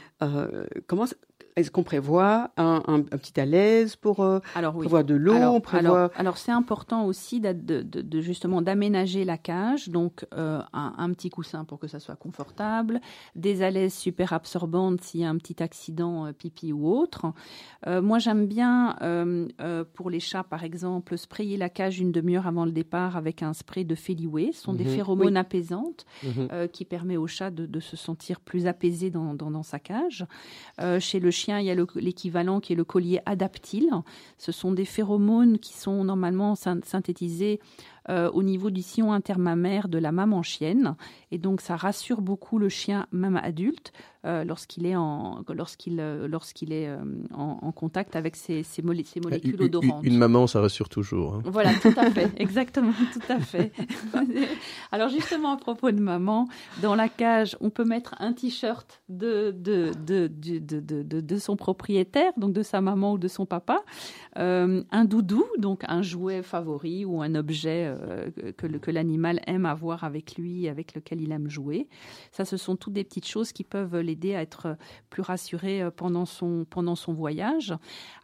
comment 0.86 1.04
est-ce 1.56 1.70
qu'on 1.70 1.82
prévoit 1.82 2.50
un, 2.58 2.82
un- 2.86 2.98
un 3.00 3.02
petit 3.18 3.40
à 3.40 3.46
l'aise 3.46 3.96
pour 3.96 4.20
euh, 4.20 4.40
Alors 4.54 4.74
oui. 4.76 4.80
prévoir 4.82 5.04
de 5.04 5.14
l'eau, 5.14 5.32
alors, 5.34 5.62
prévoit 5.62 5.78
alors, 6.04 6.10
alors, 6.16 6.36
c'est 6.36 6.52
important 6.52 7.06
aussi 7.06 7.40
de, 7.40 7.52
de- 7.52 7.80
de 8.02 8.20
justement 8.20 8.60
d'aménager 8.60 9.24
la 9.24 9.38
cage, 9.38 9.88
donc 9.88 10.26
euh, 10.34 10.60
un, 10.74 10.92
un 10.98 11.10
petit 11.14 11.30
coussin 11.30 11.64
pour 11.64 11.78
que 11.78 11.86
ça 11.88 11.98
soit 11.98 12.16
confortable, 12.16 13.00
des 13.36 13.62
alaises 13.62 13.94
super 13.94 14.34
absorbantes 14.34 15.00
s'il 15.00 15.20
y 15.20 15.24
a 15.24 15.30
un 15.30 15.38
petit 15.38 15.62
accident 15.62 16.26
euh, 16.26 16.32
pipi 16.32 16.74
ou 16.74 16.86
autre. 16.90 17.32
Euh, 17.86 18.02
moi 18.02 18.18
j'aime 18.18 18.46
bien 18.46 18.96
euh, 19.00 19.48
euh, 19.62 19.82
pour 19.94 20.10
les 20.10 20.20
chats 20.20 20.44
par 20.44 20.62
exemple 20.62 21.16
sprayer 21.16 21.56
la 21.56 21.70
cage 21.70 21.98
une 22.00 22.12
demi-heure 22.12 22.46
avant 22.46 22.66
le 22.66 22.72
départ 22.72 23.16
avec 23.16 23.42
un 23.42 23.54
spray 23.54 23.84
de 23.84 23.94
Feliway. 23.94 24.50
Ce 24.52 24.60
sont 24.60 24.74
des 24.74 24.84
Mhm. 24.84 24.90
phéromones 24.90 25.26
Oui. 25.34 25.38
apaisantes 25.38 26.04
Mhm. 26.22 26.48
euh, 26.52 26.66
qui 26.66 26.84
permet 26.84 27.16
au 27.16 27.26
chat 27.26 27.50
de, 27.50 27.64
de 27.64 27.80
se 27.80 27.96
sentir 27.96 28.40
plus 28.40 28.66
apaisé 28.66 29.08
dans, 29.10 29.32
dans, 29.32 29.50
dans 29.50 29.62
sa 29.62 29.78
cage. 29.78 30.26
Euh, 30.82 31.00
chez 31.00 31.18
le 31.18 31.30
chien, 31.30 31.45
il 31.60 31.66
y 31.66 31.70
a 31.70 31.74
le- 31.74 31.86
l'équivalent 31.96 32.60
qui 32.60 32.72
est 32.72 32.76
le 32.76 32.84
collier 32.84 33.20
adaptile. 33.26 33.90
Ce 34.38 34.52
sont 34.52 34.72
des 34.72 34.84
phéromones 34.84 35.58
qui 35.58 35.72
sont 35.74 36.04
normalement 36.04 36.54
syn- 36.54 36.80
synthétisés 36.84 37.60
euh, 38.08 38.30
au 38.32 38.42
niveau 38.44 38.70
du 38.70 38.82
sillon 38.82 39.12
intermamaire 39.12 39.88
de 39.88 39.98
la 39.98 40.12
maman 40.12 40.42
chienne. 40.42 40.94
Et 41.32 41.38
donc, 41.38 41.60
ça 41.60 41.74
rassure 41.76 42.20
beaucoup 42.20 42.58
le 42.58 42.68
chien, 42.68 43.06
même 43.10 43.36
adulte, 43.36 43.92
euh, 44.26 44.44
lorsqu'il 44.44 44.84
est, 44.86 44.96
en, 44.96 45.42
lorsqu'il, 45.54 46.00
euh, 46.00 46.26
lorsqu'il 46.28 46.72
est 46.72 46.88
euh, 46.88 46.98
en, 47.32 47.58
en 47.62 47.72
contact 47.72 48.16
avec 48.16 48.36
ces, 48.36 48.62
ces, 48.62 48.82
molé- 48.82 49.04
ces 49.04 49.20
molécules 49.20 49.54
Une- 49.54 49.62
odorantes. 49.64 50.04
une 50.04 50.18
maman, 50.18 50.46
ça 50.46 50.60
rassure 50.60 50.88
toujours. 50.88 51.34
hein. 51.36 51.42
Voilà, 51.44 51.72
tout 51.74 51.94
à 51.96 52.10
fait, 52.10 52.30
exactement, 52.36 52.92
tout 53.12 53.32
à 53.32 53.38
fait. 53.40 53.72
Alors 54.92 55.08
justement, 55.08 55.52
à 55.52 55.56
propos 55.56 55.90
de 55.90 56.00
maman, 56.00 56.48
dans 56.82 56.94
la 56.94 57.08
cage, 57.08 57.56
on 57.60 57.70
peut 57.70 57.84
mettre 57.84 58.14
un 58.18 58.32
t-shirt 58.32 59.00
de, 59.08 59.50
de, 59.52 59.92
de, 60.06 60.26
de, 60.28 60.58
de, 60.80 61.20
de, 61.20 61.36
son 61.36 61.56
propriétaire, 61.56 62.32
donc 62.36 62.52
de 62.52 62.62
sa 62.62 62.80
maman 62.80 63.12
ou 63.12 63.18
de 63.18 63.28
son 63.28 63.46
papa, 63.46 63.82
euh, 64.38 64.82
un 64.90 65.04
doudou, 65.04 65.44
donc 65.58 65.82
un 65.88 66.02
jouet 66.02 66.42
favori 66.42 67.04
ou 67.04 67.22
un 67.22 67.34
objet 67.34 67.86
euh, 67.86 68.30
que, 68.56 68.66
que 68.66 68.90
l'animal 68.90 69.40
aime 69.46 69.66
avoir 69.66 70.04
avec 70.04 70.36
lui, 70.36 70.68
avec 70.68 70.94
lequel 70.94 71.20
il 71.20 71.32
aime 71.32 71.48
jouer. 71.48 71.88
Ça, 72.32 72.44
ce 72.44 72.56
sont 72.56 72.76
toutes 72.76 72.92
des 72.94 73.04
petites 73.04 73.26
choses 73.26 73.52
qui 73.52 73.64
peuvent 73.64 73.96
à 74.24 74.42
être 74.42 74.76
plus 75.10 75.22
rassuré 75.22 75.82
euh, 75.82 75.90
pendant 75.90 76.26
son, 76.26 76.66
pendant 76.68 76.96
son 76.96 77.12
voyage. 77.12 77.74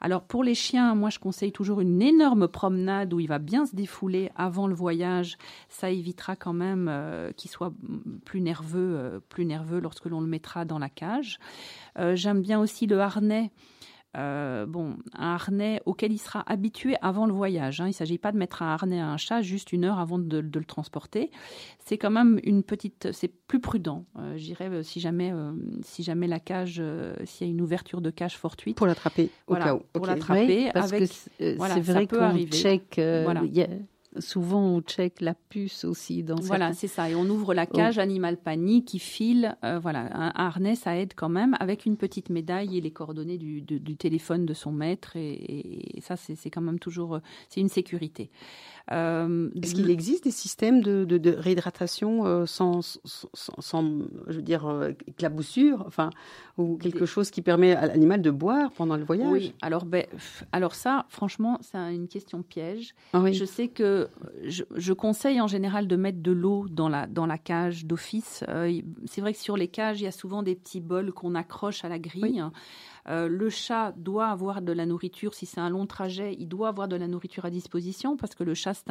Alors 0.00 0.22
pour 0.22 0.44
les 0.44 0.54
chiens, 0.54 0.94
moi 0.94 1.10
je 1.10 1.18
conseille 1.18 1.52
toujours 1.52 1.80
une 1.80 2.02
énorme 2.02 2.48
promenade 2.48 3.12
où 3.12 3.20
il 3.20 3.28
va 3.28 3.38
bien 3.38 3.66
se 3.66 3.74
défouler 3.74 4.30
avant 4.36 4.66
le 4.66 4.74
voyage. 4.74 5.36
Ça 5.68 5.90
évitera 5.90 6.36
quand 6.36 6.52
même 6.52 6.88
euh, 6.88 7.32
qu'il 7.32 7.50
soit 7.50 7.72
plus 8.24 8.40
nerveux, 8.40 8.96
euh, 8.96 9.20
plus 9.28 9.44
nerveux 9.44 9.80
lorsque 9.80 10.06
l'on 10.06 10.20
le 10.20 10.26
mettra 10.26 10.64
dans 10.64 10.78
la 10.78 10.88
cage. 10.88 11.38
Euh, 11.98 12.16
J'aime 12.16 12.42
bien 12.42 12.60
aussi 12.60 12.86
le 12.86 13.00
harnais. 13.00 13.50
Euh, 14.16 14.66
bon, 14.66 14.96
un 15.14 15.32
harnais 15.34 15.80
auquel 15.86 16.12
il 16.12 16.18
sera 16.18 16.42
habitué 16.46 16.96
avant 17.00 17.24
le 17.24 17.32
voyage. 17.32 17.80
hein. 17.80 17.84
Il 17.86 17.88
ne 17.90 17.94
s'agit 17.94 18.18
pas 18.18 18.30
de 18.30 18.36
mettre 18.36 18.60
un 18.62 18.66
harnais 18.74 19.00
à 19.00 19.08
un 19.08 19.16
chat 19.16 19.40
juste 19.40 19.72
une 19.72 19.84
heure 19.84 19.98
avant 19.98 20.18
de, 20.18 20.42
de 20.42 20.58
le 20.58 20.64
transporter. 20.66 21.30
C'est 21.78 21.96
quand 21.96 22.10
même 22.10 22.38
une 22.44 22.62
petite, 22.62 23.08
c'est 23.12 23.28
plus 23.28 23.58
prudent. 23.60 24.04
Euh, 24.18 24.36
je 24.36 24.44
dirais 24.44 24.68
euh, 24.68 24.82
si 24.82 25.00
jamais, 25.00 25.32
euh, 25.32 25.52
si 25.82 26.02
jamais 26.02 26.26
la 26.26 26.40
cage, 26.40 26.76
euh, 26.78 27.14
s'il 27.24 27.46
y 27.46 27.50
a 27.50 27.52
une 27.52 27.62
ouverture 27.62 28.02
de 28.02 28.10
cage 28.10 28.36
fortuite, 28.36 28.76
pour 28.76 28.86
l'attraper 28.86 29.30
au 29.46 29.52
Voilà, 29.54 29.64
cas 29.64 29.74
où. 29.76 29.80
pour 29.94 30.04
l'attraper. 30.06 30.64
Oui, 30.66 30.70
parce 30.74 30.92
avec- 30.92 31.08
que 31.08 31.14
c'est 31.38 31.54
voilà, 31.56 31.80
vrai 31.80 32.06
peut 32.06 32.18
qu'on 32.18 32.24
arriver. 32.24 32.50
check. 32.50 32.98
euh, 32.98 33.22
Voilà. 33.24 33.42
il 33.44 33.54
y 33.56 33.62
a- 33.62 33.68
souvent 34.18 34.62
on 34.62 34.80
check 34.80 35.20
la 35.20 35.34
puce 35.34 35.84
aussi 35.84 36.22
dans 36.22 36.36
Voilà, 36.36 36.72
c'est 36.72 36.88
ça. 36.88 37.08
Et 37.08 37.14
on 37.14 37.24
ouvre 37.24 37.54
la 37.54 37.66
cage 37.66 37.98
oh. 37.98 38.00
animal 38.00 38.36
panique 38.36 38.86
qui 38.86 38.98
file. 38.98 39.56
Euh, 39.64 39.78
voilà, 39.78 40.08
un, 40.12 40.32
harnais, 40.34 40.74
ça 40.74 40.96
aide 40.96 41.12
quand 41.14 41.28
même 41.28 41.56
avec 41.60 41.86
une 41.86 41.96
petite 41.96 42.30
médaille 42.30 42.76
et 42.76 42.80
les 42.80 42.90
coordonnées 42.90 43.38
du, 43.38 43.96
téléphone 43.96 44.46
de 44.46 44.54
son 44.54 44.72
maître. 44.72 45.16
Et, 45.16 46.00
ça, 46.00 46.16
c'est 46.16 46.50
quand 46.50 46.60
même 46.60 46.78
toujours, 46.78 47.20
c'est 47.48 47.60
une 47.60 47.68
sécurité. 47.68 48.30
Euh, 48.90 49.50
Est-ce 49.62 49.74
qu'il 49.74 49.90
existe 49.90 50.24
des 50.24 50.30
systèmes 50.30 50.82
de, 50.82 51.04
de, 51.04 51.30
réhydratation 51.30 52.26
euh, 52.26 52.46
sans, 52.46 52.98
sans, 53.04 53.82
je 54.26 54.36
veux 54.36 54.42
dire, 54.42 54.66
euh, 54.66 54.90
éclaboussure, 55.06 55.84
enfin, 55.86 56.10
ou 56.58 56.76
quelque 56.76 57.06
chose 57.06 57.30
qui 57.30 57.42
permet 57.42 57.74
à 57.74 57.86
l'animal 57.86 58.22
de 58.22 58.30
boire 58.30 58.72
pendant 58.72 58.96
le 58.96 59.04
voyage? 59.04 59.30
Oui, 59.30 59.54
alors, 59.62 59.84
ben, 59.84 60.04
alors 60.50 60.74
ça, 60.74 61.06
franchement, 61.08 61.58
c'est 61.60 61.78
une 61.94 62.08
question 62.08 62.42
piège. 62.42 62.94
Ah 63.12 63.22
je 63.30 63.44
sais 63.44 63.68
que 63.68 64.08
je, 64.42 64.92
conseille 64.92 65.40
en 65.40 65.46
général 65.46 65.86
de 65.86 65.96
mettre 65.96 66.20
de 66.20 66.32
l'eau 66.32 66.66
dans 66.68 66.88
la, 66.88 67.06
dans 67.06 67.26
la 67.26 67.38
cage 67.38 67.86
d'office. 67.86 68.44
c'est 69.06 69.20
vrai 69.20 69.32
que 69.32 69.38
sur 69.38 69.56
les 69.56 69.68
cages, 69.68 70.00
il 70.00 70.04
y 70.04 70.08
a 70.08 70.12
souvent 70.12 70.42
des 70.42 70.54
petits 70.54 70.80
bols 70.80 71.12
qu'on 71.12 71.34
accroche 71.34 71.84
à 71.84 71.88
la 71.88 71.98
grille. 71.98 72.42
Euh, 73.08 73.28
le 73.28 73.50
chat 73.50 73.92
doit 73.96 74.26
avoir 74.26 74.62
de 74.62 74.72
la 74.72 74.86
nourriture. 74.86 75.34
Si 75.34 75.46
c'est 75.46 75.60
un 75.60 75.70
long 75.70 75.86
trajet, 75.86 76.36
il 76.38 76.48
doit 76.48 76.68
avoir 76.68 76.88
de 76.88 76.96
la 76.96 77.08
nourriture 77.08 77.44
à 77.44 77.50
disposition 77.50 78.16
parce 78.16 78.34
que 78.34 78.44
le 78.44 78.54
chat, 78.54 78.74
c'est 78.74 78.90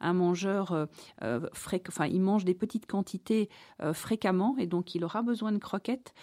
un, 0.00 0.12
mangeur 0.12 0.72
euh, 0.72 0.86
euh 1.22 1.40
Enfin, 1.88 2.06
il 2.06 2.20
mange 2.20 2.44
des 2.44 2.54
petites 2.54 2.86
quantités 2.86 3.48
euh, 3.82 3.92
fréquemment 3.92 4.56
et 4.58 4.66
donc 4.66 4.94
il 4.94 5.04
aura 5.04 5.22
besoin 5.22 5.52
de 5.52 5.58
croquettes 5.58 6.14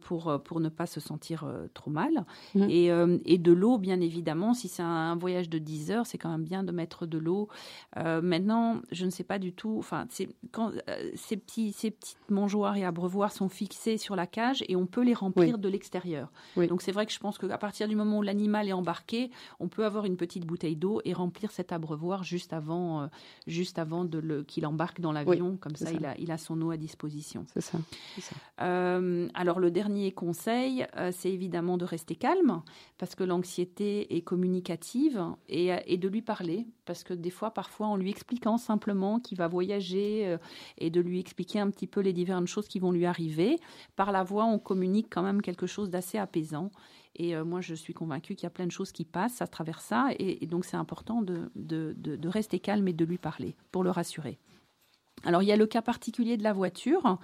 pour, 0.00 0.40
pour 0.42 0.60
ne 0.60 0.68
pas 0.68 0.86
se 0.86 1.00
sentir 1.00 1.46
trop 1.74 1.90
mal. 1.90 2.24
Mmh. 2.54 2.62
Et, 2.68 2.86
et, 3.24 3.38
de 3.38 3.52
l'eau, 3.52 3.78
bien 3.78 4.00
évidemment. 4.00 4.52
Si 4.52 4.68
c'est 4.68 4.82
un, 4.82 5.14
voyage 5.16 5.48
de 5.48 5.58
10 5.58 5.90
heures, 5.90 6.06
c'est 6.06 6.18
quand 6.18 6.30
même 6.30 6.44
bien 6.44 6.62
de 6.64 6.72
mettre 6.72 7.06
de 7.06 7.18
l'eau. 7.18 7.48
maintenant, 7.96 8.80
je 8.90 9.04
ne 9.04 9.10
sais 9.10 9.24
pas 9.24 9.38
du 9.38 9.52
tout. 9.52 9.76
Enfin, 9.78 10.06
quand 10.50 10.72
ces, 11.14 11.36
petits, 11.36 11.72
ces 11.72 11.90
petites 11.90 12.30
mangeoires 12.30 12.76
et 12.76 12.84
abreuvoirs 12.84 13.32
sont 13.32 13.48
fixés 13.48 13.96
sur 13.96 14.16
la 14.16 14.26
cage 14.26 14.64
et 14.68 14.76
on 14.76 14.86
peut 14.86 15.02
les 15.02 15.14
remplir 15.14 15.58
de 15.58 15.68
l'extérieur. 15.68 16.32
Oui. 16.56 16.69
Donc 16.70 16.82
c'est 16.82 16.92
vrai 16.92 17.04
que 17.04 17.12
je 17.12 17.18
pense 17.18 17.36
qu'à 17.36 17.58
partir 17.58 17.88
du 17.88 17.96
moment 17.96 18.18
où 18.18 18.22
l'animal 18.22 18.68
est 18.68 18.72
embarqué, 18.72 19.32
on 19.58 19.66
peut 19.66 19.84
avoir 19.84 20.04
une 20.04 20.16
petite 20.16 20.46
bouteille 20.46 20.76
d'eau 20.76 21.00
et 21.04 21.12
remplir 21.12 21.50
cet 21.50 21.72
abreuvoir 21.72 22.22
juste 22.22 22.52
avant, 22.52 23.02
euh, 23.02 23.06
juste 23.48 23.80
avant 23.80 24.04
de 24.04 24.20
le, 24.20 24.44
qu'il 24.44 24.64
embarque 24.64 25.00
dans 25.00 25.10
l'avion. 25.10 25.56
Comme 25.60 25.74
ça, 25.74 25.90
Il, 25.90 26.06
a, 26.06 26.16
il 26.16 26.30
a 26.30 26.38
son 26.38 26.62
eau 26.62 26.70
à 26.70 26.76
disposition. 26.76 27.44
C'est 27.52 27.60
ça. 27.60 27.78
Euh, 28.60 29.28
alors 29.34 29.58
le 29.58 29.72
dernier 29.72 30.12
conseil, 30.12 30.86
euh, 30.96 31.10
c'est 31.12 31.32
évidemment 31.32 31.76
de 31.76 31.84
rester 31.84 32.14
calme 32.14 32.62
parce 32.98 33.16
que 33.16 33.24
l'anxiété 33.24 34.14
est 34.14 34.22
communicative 34.22 35.24
et, 35.48 35.70
et, 35.86 35.96
de 35.96 36.06
lui 36.06 36.22
parler 36.22 36.68
parce 36.84 37.02
que 37.02 37.14
des 37.14 37.30
fois, 37.30 37.50
parfois, 37.50 37.88
en 37.88 37.96
lui 37.96 38.10
expliquant 38.10 38.58
simplement 38.58 39.18
qu'il 39.18 39.38
va 39.38 39.48
voyager 39.48 40.36
et 40.78 40.90
de 40.90 41.00
lui 41.00 41.18
expliquer 41.18 41.58
un 41.58 41.70
petit 41.70 41.86
peu 41.86 42.00
les 42.00 42.12
différentes 42.12 42.46
choses 42.46 42.68
qui 42.68 42.78
vont 42.78 42.92
lui 42.92 43.06
arriver, 43.06 43.58
par 43.96 44.12
la 44.12 44.22
voix, 44.22 44.44
on 44.44 44.58
communique 44.58 45.08
quand 45.10 45.22
même 45.22 45.42
quelque 45.42 45.66
chose 45.66 45.90
d'assez 45.90 46.18
apaisant. 46.18 46.59
Et 47.16 47.34
euh, 47.34 47.44
moi, 47.44 47.60
je 47.60 47.74
suis 47.74 47.94
convaincue 47.94 48.34
qu'il 48.34 48.44
y 48.44 48.46
a 48.46 48.50
plein 48.50 48.66
de 48.66 48.72
choses 48.72 48.92
qui 48.92 49.04
passent 49.04 49.42
à 49.42 49.46
travers 49.46 49.80
ça. 49.80 50.08
Et, 50.18 50.46
donc, 50.46 50.64
c'est 50.64 50.76
important 50.76 51.22
de, 51.22 51.50
de, 51.54 52.28
rester 52.28 52.58
calme 52.58 52.86
et 52.88 52.92
de 52.92 53.04
lui 53.04 53.18
parler 53.18 53.56
pour 53.72 53.82
le 53.82 53.90
rassurer. 53.90 54.38
Alors, 55.24 55.42
il 55.42 55.46
y 55.46 55.52
a 55.52 55.56
le 55.56 55.66
cas 55.66 55.82
particulier 55.82 56.36
de 56.36 56.42
la 56.42 56.52
voiture. 56.52 57.18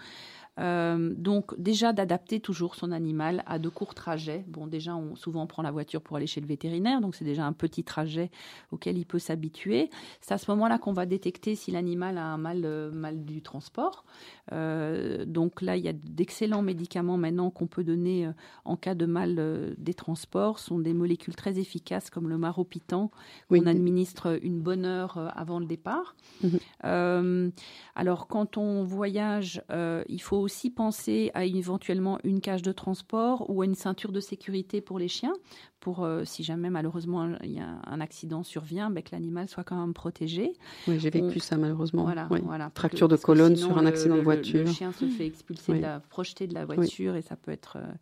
Euh, 0.59 1.13
donc 1.17 1.59
déjà 1.61 1.93
d'adapter 1.93 2.41
toujours 2.41 2.77
son 2.77 2.93
animal 2.93 3.43
à 3.47 3.59
de 3.59 3.69
courts 3.69 3.95
trajets. 3.95 4.45
Bon, 4.49 4.67
déjà, 4.67 4.97
on, 4.97 5.15
souvent 5.15 5.43
on 5.43 5.47
prend 5.47 5.63
la 5.63 5.71
voiture 5.71 6.01
pour 6.01 6.17
aller 6.17 6.27
chez 6.27 6.41
le 6.41 6.47
vétérinaire, 6.47 7.01
donc 7.01 7.15
c'est 7.15 7.25
déjà 7.25 7.45
un 7.45 7.53
petit 7.53 7.85
trajet 7.85 8.31
auquel 8.73 8.97
il 8.97 9.05
peut 9.05 9.19
s'habituer. 9.19 9.91
C'est 10.21 10.35
à 10.35 10.39
ce 10.39 10.51
moment-là 10.53 10.79
qu'on 10.79 10.93
va 10.93 11.07
détecter 11.07 11.55
si 11.55 11.71
l'animal 11.71 12.19
a 12.19 12.25
un 12.25 12.39
mal, 12.39 12.63
euh, 12.65 12.91
mal 12.91 13.25
du 13.25 13.43
transport. 13.43 14.05
Euh, 14.53 15.25
donc 15.27 15.61
là, 15.61 15.77
il 15.77 15.85
y 15.85 15.89
a 15.89 15.93
d'excellents 15.93 16.63
médicaments 16.63 17.19
maintenant 17.19 17.51
qu'on 17.51 17.67
peut 17.67 17.85
donner 17.85 18.31
en 18.65 18.77
cas 18.77 18.95
de 18.95 19.07
mal 19.07 19.75
des 19.79 19.95
transports. 19.95 20.59
Ce 20.59 20.67
sont 20.67 20.79
des 20.79 20.95
molécules 20.95 21.35
très 21.35 21.59
efficaces 21.59 22.11
comme 22.11 22.29
le 22.29 22.39
maropitan 22.39 23.11
qu'on 23.49 23.67
administre 23.67 24.39
une 24.43 24.61
bonne 24.61 24.85
heure 24.85 25.33
avant 25.37 25.59
le 25.59 25.67
départ. 25.67 26.17
Mhm. 26.43 27.53
alors 27.95 28.27
quand 28.27 28.57
on 28.57 28.85
voyage, 28.85 29.63
il 30.09 30.23
faut 30.23 30.46
aussi 30.47 30.71
penser 30.71 31.33
à 31.35 31.45
éventuellement 31.45 32.21
une 32.23 32.41
cage 32.41 32.63
de 32.63 32.71
transport 32.71 33.51
ou 33.51 33.63
à 33.63 33.65
une 33.65 33.75
ceinture 33.75 34.13
de 34.13 34.21
sécurité 34.21 34.81
pour 34.81 35.01
les 35.01 35.09
chiens, 35.09 35.33
pour 35.81 36.05
euh, 36.05 36.23
si 36.25 36.45
jamais 36.45 36.71
malheureusement 36.71 37.37
il 37.43 37.51
y 37.51 37.59
a 37.59 37.81
un 37.85 38.01
accident 38.01 38.45
survient, 38.45 38.89
ben, 38.89 39.03
que 39.03 39.11
l'animal 39.11 39.49
soit 39.49 39.65
quand 39.65 39.79
même 39.79 39.93
protégé. 39.93 40.53
Oui, 40.87 41.01
j'ai 41.01 41.11
vécu 41.11 41.41
ça 41.41 41.57
malheureusement. 41.57 42.05
Voilà, 42.05 42.29
voilà 42.45 42.71
Fracture 42.77 43.09
de 43.09 43.17
colonne 43.17 43.57
sur 43.57 43.77
un 43.77 43.87
accident 43.87 44.17
de 44.17 44.23
voiture. 44.23 44.65
Le, 44.65 44.73
chien 44.73 44.93
se 44.93 45.07
fait 45.07 45.27
expulser, 45.27 45.75
de 45.75 45.81
la, 45.81 45.99
projeter 45.99 46.47
de 46.47 46.55
la 46.55 46.65
voiture 46.65 47.17
et 47.17 47.23
ça 47.23 47.35
peut 47.35 47.51
être. 47.51 47.77
Euh, 47.77 47.93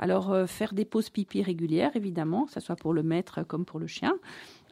alors, 0.00 0.32
euh, 0.32 0.46
faire 0.46 0.72
des 0.72 0.86
pauses 0.86 1.10
pipi 1.10 1.42
régulières, 1.42 1.94
évidemment, 1.94 2.46
que 2.46 2.52
ce 2.52 2.60
soit 2.60 2.74
pour 2.74 2.94
le 2.94 3.02
maître 3.02 3.42
comme 3.42 3.66
pour 3.66 3.78
le 3.78 3.86
chien. 3.86 4.14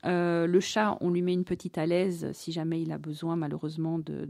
Euh, 0.04 0.46
le 0.46 0.60
chat, 0.60 0.96
on 1.00 1.10
lui 1.10 1.22
met 1.22 1.32
une 1.32 1.44
petite 1.44 1.78
à 1.78 1.86
l'aise 1.86 2.28
si 2.32 2.52
jamais 2.52 2.80
il 2.80 2.92
a 2.92 2.98
besoin, 2.98 3.36
malheureusement, 3.36 3.98
de, 3.98 4.28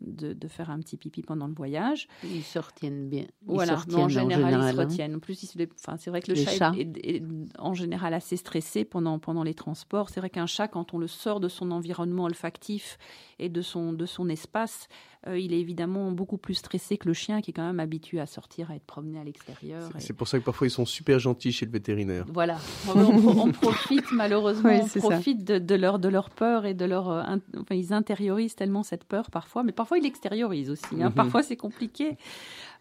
de, 0.00 0.32
de, 0.32 0.48
faire 0.48 0.70
un 0.70 0.78
petit 0.78 0.96
pipi 0.96 1.22
pendant 1.22 1.46
le 1.46 1.54
voyage. 1.54 2.08
Ils 2.24 2.42
se 2.42 2.58
retiennent 2.58 3.08
bien. 3.08 3.26
voilà, 3.46 3.82
en, 3.94 4.08
général, 4.08 4.54
ils 4.54 4.72
se 4.72 4.78
hein. 4.78 4.84
retiennent. 4.84 5.16
En 5.16 5.18
plus, 5.18 5.56
enfin, 5.78 5.96
c'est 5.98 6.10
vrai 6.10 6.22
que 6.22 6.32
le 6.32 6.36
chat 6.36 6.72
est, 6.76 7.22
en 7.58 7.74
général 7.74 8.14
assez 8.14 8.36
stressé 8.36 8.84
pendant, 8.84 9.18
pendant 9.18 9.42
les 9.42 9.54
transports. 9.54 10.08
C'est 10.10 10.20
vrai 10.20 10.30
qu'un 10.30 10.46
chat, 10.46 10.68
quand 10.68 10.94
on 10.94 10.98
le 10.98 11.08
sort 11.08 11.40
de 11.40 11.48
son 11.48 11.70
environnement 11.70 12.24
olfactif 12.24 12.98
et 13.38 13.48
de 13.48 13.62
son, 13.62 13.92
de 13.92 14.06
son 14.06 14.28
espace, 14.28 14.88
euh, 15.26 15.38
il 15.38 15.52
est 15.52 15.60
évidemment 15.60 16.10
beaucoup 16.12 16.38
plus 16.38 16.54
stressé 16.54 16.96
que 16.96 17.06
le 17.06 17.12
chien 17.12 17.42
qui 17.42 17.50
est 17.50 17.54
quand 17.54 17.66
même 17.66 17.80
habitué 17.80 18.20
à 18.20 18.26
sortir, 18.26 18.70
à 18.70 18.76
être 18.76 18.86
promené 18.86 19.20
à 19.20 19.24
l'extérieur. 19.24 19.90
C'est 19.98 20.14
pour 20.14 20.26
ça 20.26 20.38
que 20.38 20.44
parfois 20.44 20.66
ils 20.66 20.70
sont 20.70 20.86
super 20.86 21.18
gentils 21.18 21.52
chez 21.52 21.66
le 21.66 21.72
vétérinaire. 21.72 22.24
Voilà, 22.32 22.58
on, 22.88 23.52
profite 23.52 24.10
malheureusement, 24.12 24.70
profite 25.14 25.44
de, 25.44 25.74
leur, 25.74 25.98
de 25.98 26.08
leur 26.08 26.30
peur 26.30 26.66
et 26.66 26.74
de 26.74 26.84
leur... 26.84 27.10
Euh, 27.10 27.22
enfin, 27.58 27.74
ils 27.74 27.92
intériorisent 27.92 28.54
tellement 28.54 28.82
cette 28.82 29.04
peur 29.04 29.30
parfois, 29.30 29.62
mais 29.62 29.72
parfois 29.72 29.98
ils 29.98 30.04
l'extériorisent 30.04 30.70
aussi. 30.70 31.02
Hein. 31.02 31.08
Mhm. 31.08 31.14
Parfois 31.14 31.42
c'est 31.42 31.56
compliqué. 31.56 32.16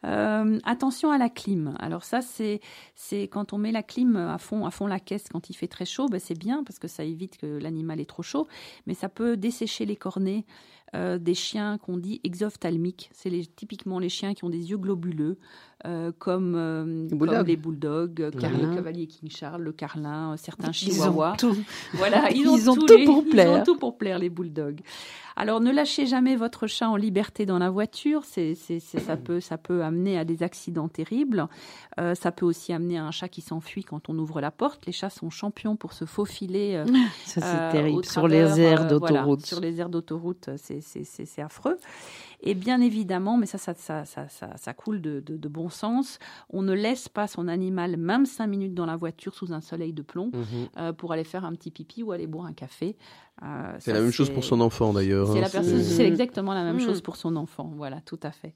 Euh, 0.05 0.59
attention 0.63 1.11
à 1.11 1.17
la 1.17 1.29
clim. 1.29 1.75
Alors 1.79 2.03
ça, 2.03 2.21
c'est 2.21 2.61
c'est 2.95 3.23
quand 3.23 3.51
on 3.51 3.57
met 3.57 3.71
la 3.71 3.83
clim 3.83 4.15
à 4.15 4.37
fond 4.37 4.65
à 4.65 4.71
fond 4.71 4.87
la 4.87 4.99
caisse 4.99 5.27
quand 5.29 5.49
il 5.49 5.53
fait 5.53 5.67
très 5.67 5.85
chaud, 5.85 6.07
ben 6.07 6.19
c'est 6.19 6.37
bien 6.37 6.63
parce 6.63 6.79
que 6.79 6.87
ça 6.87 7.03
évite 7.03 7.37
que 7.37 7.45
l'animal 7.45 7.99
est 7.99 8.09
trop 8.09 8.23
chaud, 8.23 8.47
mais 8.87 8.93
ça 8.93 9.09
peut 9.09 9.35
dessécher 9.35 9.85
les 9.85 9.97
cornets. 9.97 10.45
Euh, 10.95 11.19
des 11.19 11.35
chiens 11.35 11.77
qu'on 11.77 11.97
dit 11.97 12.19
exophthalmiques. 12.23 13.11
C'est 13.13 13.29
les, 13.29 13.45
typiquement 13.45 13.99
les 13.99 14.09
chiens 14.09 14.33
qui 14.33 14.43
ont 14.43 14.49
des 14.49 14.71
yeux 14.71 14.77
globuleux, 14.77 15.37
euh, 15.85 16.11
comme, 16.19 16.55
euh, 16.55 17.07
les 17.45 17.55
bulldogs, 17.55 18.19
le 18.19 18.75
cavalier 18.75 19.07
King 19.07 19.29
Charles, 19.29 19.61
le 19.61 19.71
carlin, 19.71 20.35
certains 20.35 20.73
chihuahuas. 20.73 21.35
Ils 21.39 21.45
ont 21.45 21.51
tout. 21.53 21.57
Voilà, 21.93 22.29
ils, 22.35 22.69
ont, 22.69 22.75
tout 22.75 23.05
pour 23.05 23.23
plaire. 23.23 23.57
Ils 23.57 23.61
ont 23.61 23.63
tout 23.63 23.77
pour 23.77 23.97
plaire, 23.97 24.19
les 24.19 24.29
bulldogs. 24.29 24.81
Alors 25.37 25.61
ne 25.61 25.71
lâchez 25.71 26.05
jamais 26.05 26.35
votre 26.35 26.67
chat 26.67 26.89
en 26.89 26.97
liberté 26.97 27.45
dans 27.45 27.59
la 27.59 27.69
voiture, 27.69 28.25
c'est, 28.25 28.55
ça, 28.55 29.15
peut, 29.15 29.39
ça 29.39 29.57
peut 29.57 29.83
amener 29.83 30.17
à 30.17 30.25
des 30.25 30.43
accidents 30.43 30.89
terribles. 30.89 31.47
Euh, 31.97 32.13
ça 32.13 32.33
peut 32.33 32.45
aussi 32.45 32.73
amener 32.73 32.97
à 32.97 33.05
un 33.05 33.11
chat 33.11 33.29
qui 33.29 33.39
s'enfuit 33.39 33.85
quand 33.85 34.09
on 34.09 34.19
ouvre 34.19 34.41
la 34.41 34.51
porte. 34.51 34.85
Les 34.85 34.91
chats 34.91 35.09
sont 35.09 35.29
champions 35.29 35.77
pour 35.77 35.93
se 35.93 36.03
faufiler. 36.03 36.83
Ça 37.25 37.39
c'est 37.39 37.77
terrible. 37.77 38.03
sur 38.03 38.27
les 38.27 38.59
aires 38.59 38.85
d'autoroute. 38.85 39.45
sur 39.45 39.61
les 39.61 39.79
aires 39.79 39.87
d'autoroute, 39.87 40.49
c'est, 40.57 40.78
affreux. 41.41 41.77
Et 42.41 42.53
bien 42.53 42.79
évidemment, 42.81 43.37
mais 43.37 43.45
ça, 43.45 43.57
ça, 43.57 43.73
ça, 43.75 44.05
ça, 44.05 44.73
coule 44.73 45.01
de, 45.01 45.47
bon 45.47 45.69
sens, 45.69 46.19
on 46.49 46.61
ne 46.61 46.73
laisse 46.73 47.09
pas 47.09 47.27
son 47.27 47.47
animal 47.47 47.97
même 47.97 48.25
cinq 48.25 48.47
minutes 48.47 48.73
dans 48.73 48.85
la 48.85 48.95
voiture 48.95 49.33
sous 49.33 49.51
un 49.51 49.61
soleil 49.61 49.93
de 49.93 50.01
plomb 50.01 50.31
mhm. 50.33 50.93
pour 50.93 51.11
aller 51.11 51.23
faire 51.23 51.43
un 51.43 51.53
petit 51.53 51.71
pipi 51.71 52.03
ou 52.03 52.11
aller 52.11 52.27
boire 52.27 52.45
un 52.45 52.53
café. 52.53 52.95
Euh, 53.43 53.75
c'est 53.79 53.93
la 53.93 54.01
même 54.01 54.11
chose 54.11 54.29
pour 54.29 54.43
son 54.43 54.59
enfant 54.59 54.93
d'ailleurs. 54.93 55.27
C'est 55.31 55.57
hein, 55.57 56.05
exactement 56.05 56.53
la 56.53 56.63
même 56.63 56.77
mm. 56.77 56.81
chose 56.81 57.01
pour 57.01 57.15
son 57.15 57.35
enfant, 57.35 57.71
voilà, 57.75 58.01
tout 58.01 58.19
à 58.23 58.31
fait. 58.31 58.53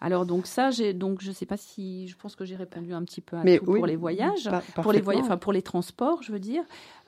Alors 0.00 0.26
donc 0.26 0.46
ça, 0.46 0.70
donc 0.94 1.22
je 1.22 1.32
sais 1.32 1.46
pas 1.46 1.56
si 1.56 2.08
je 2.08 2.16
pense 2.16 2.36
que 2.36 2.44
j'ai 2.44 2.56
répondu 2.56 2.92
un 2.92 3.02
petit 3.04 3.20
peu 3.20 3.36
à 3.36 3.42
tout 3.42 3.64
pour 3.64 3.86
les 3.86 3.96
voyages, 3.96 4.50
pour 4.74 4.92
les 4.92 5.00
voyages, 5.00 5.24
enfin 5.24 5.38
pour 5.38 5.52
les 5.52 5.62
transports, 5.62 6.22
je 6.22 6.32
veux 6.32 6.40
dire. 6.40 6.62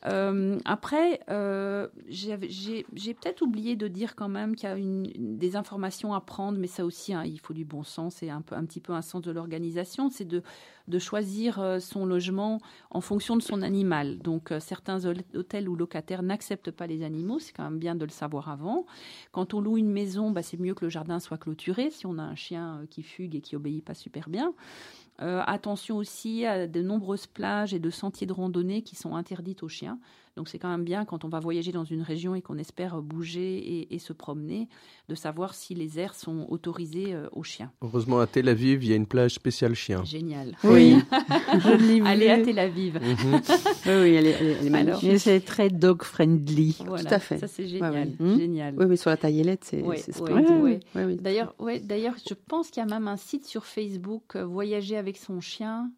Euh, 0.07 0.59
après, 0.65 1.21
euh, 1.31 1.89
j'ai 2.09 2.37
peut-être 2.37 3.43
oublié 3.43 3.75
de 3.77 3.89
dire 3.89 4.15
quand 4.15 4.29
même 4.29 4.55
qu'il 4.55 4.69
y 4.69 4.73
a 4.73 4.77
une, 4.77 5.05
des 5.37 5.57
informations 5.57 6.15
à 6.15 6.21
prendre, 6.21 6.59
mais 6.59 6.67
ça 6.69 6.85
aussi, 6.85 7.13
hein, 7.13 7.25
il 7.25 7.41
faut 7.41 7.55
du 7.55 7.65
bon 7.65 7.83
sens 7.83 8.23
et 8.23 8.31
un, 8.31 8.41
petit 8.43 8.81
peu 8.81 8.93
un 8.93 9.03
sens 9.03 9.23
de 9.23 9.33
l'organisation. 9.33 10.09
C'est 10.11 10.25
de, 10.25 10.43
de 10.87 10.99
choisir 10.99 11.59
euh, 11.59 11.81
son 11.81 12.07
logement 12.07 12.61
en 12.91 13.01
fonction 13.01 13.37
de 13.37 13.43
son 13.43 13.63
animal. 13.63 14.19
Donc, 14.19 14.53
certains 14.61 15.05
hôtels 15.35 15.69
ou 15.69 15.75
locataires 15.75 16.23
n'acceptent 16.23 16.71
pas 16.71 16.87
les 16.87 17.03
animaux. 17.03 17.39
C'est 17.39 17.53
quand 17.53 17.65
même 17.65 17.79
bien 17.79 17.95
de 17.95 18.05
le 18.05 18.11
savoir 18.11 18.49
avant. 18.49 18.87
Quand 19.33 19.55
on 19.55 19.61
loue 19.61 19.77
une 19.79 19.91
maison, 19.91 20.31
bah, 20.31 20.43
c'est 20.43 20.59
mieux 20.59 20.75
que 20.75 20.85
le 20.85 20.91
jardin 20.91 21.19
soit 21.19 21.39
clôturé 21.39 21.91
si 21.91 22.07
on 22.07 22.19
a 22.19 22.23
un 22.23 22.37
chien 22.37 22.83
qui 22.91 23.03
fugue 23.03 23.35
et 23.35 23.41
qui 23.41 23.57
obéit 23.57 23.85
pas 23.85 23.95
super 23.95 24.29
bien. 24.29 24.55
Attention 25.19 25.97
aussi 25.97 26.45
à 26.45 26.67
de 26.67 26.83
nombreuses 26.83 27.27
plages 27.27 27.73
et 27.75 27.79
de 27.79 27.91
sentiers 27.91 28.27
de 28.27 28.33
randonnée 28.33 28.83
qui 28.83 28.97
sont 28.97 29.17
interdites 29.17 29.63
aux 29.63 29.69
chiens. 29.69 29.99
Donc 30.37 30.49
c'est 30.49 30.59
quand 30.59 30.69
même 30.69 30.85
bien 30.85 31.07
quand 31.07 31.25
on 31.25 31.29
va 31.29 31.41
voyager 31.41 31.73
dans 31.73 31.85
une 31.85 32.03
région 32.03 32.35
et 32.35 32.43
qu'on 32.43 32.59
espère 32.59 33.01
bouger 33.01 33.93
et, 33.93 33.99
se 33.99 34.13
promener, 34.13 34.69
de 35.09 35.15
savoir 35.15 35.55
si 35.55 35.75
les 35.75 35.99
aires 35.99 36.15
sont 36.15 36.47
autorisées 36.51 37.15
euh, 37.15 37.29
aux 37.33 37.43
chiens. 37.43 37.73
Heureusement 37.81 38.21
à 38.21 38.27
Tel 38.27 38.49
Aviv, 38.49 38.85
il 38.85 38.91
y 38.91 38.93
a 38.93 38.97
une 38.97 39.07
plage 39.07 39.33
spéciale 39.33 39.75
chien. 39.75 40.05
Génial. 40.05 40.55
Oui, 40.63 40.97
Allez 42.05 42.29
à 42.29 42.39
Tel 42.39 42.59
Aviv. 42.59 43.01
Mhm. 43.01 43.41
oui, 43.87 44.15
elle 44.15 44.27
est, 44.27 44.71
magnifique. 44.71 45.19
c'est 45.19 45.41
très 45.41 45.71
dog 45.71 46.03
friendly. 46.03 46.77
Tout 46.85 46.95
à 47.11 47.19
fait. 47.19 47.39
Ça 47.39 47.49
c'est 47.49 47.67
génial. 47.67 48.11
Hmm 48.19 48.37
génial. 48.37 48.75
Oui, 48.79 48.85
mais 48.87 48.97
sur 48.97 49.09
la 49.09 49.17
taillelette, 49.17 49.65
c'est 49.65 49.83
oui, 49.83 49.97
oui, 50.95 51.17
D'ailleurs, 51.17 51.55
d'ailleurs, 51.83 52.15
je 52.29 52.35
pense 52.35 52.71
qu'il 52.71 52.83
y 52.83 52.87
a 52.87 52.89
même 52.89 53.09
un 53.09 53.17
site 53.17 53.47
sur 53.47 53.65
Facebook, 53.65 54.37
euh, 54.37 54.45
Voyager 54.45 54.97
avec 54.97 55.17
son 55.17 55.41
chien. 55.41 55.91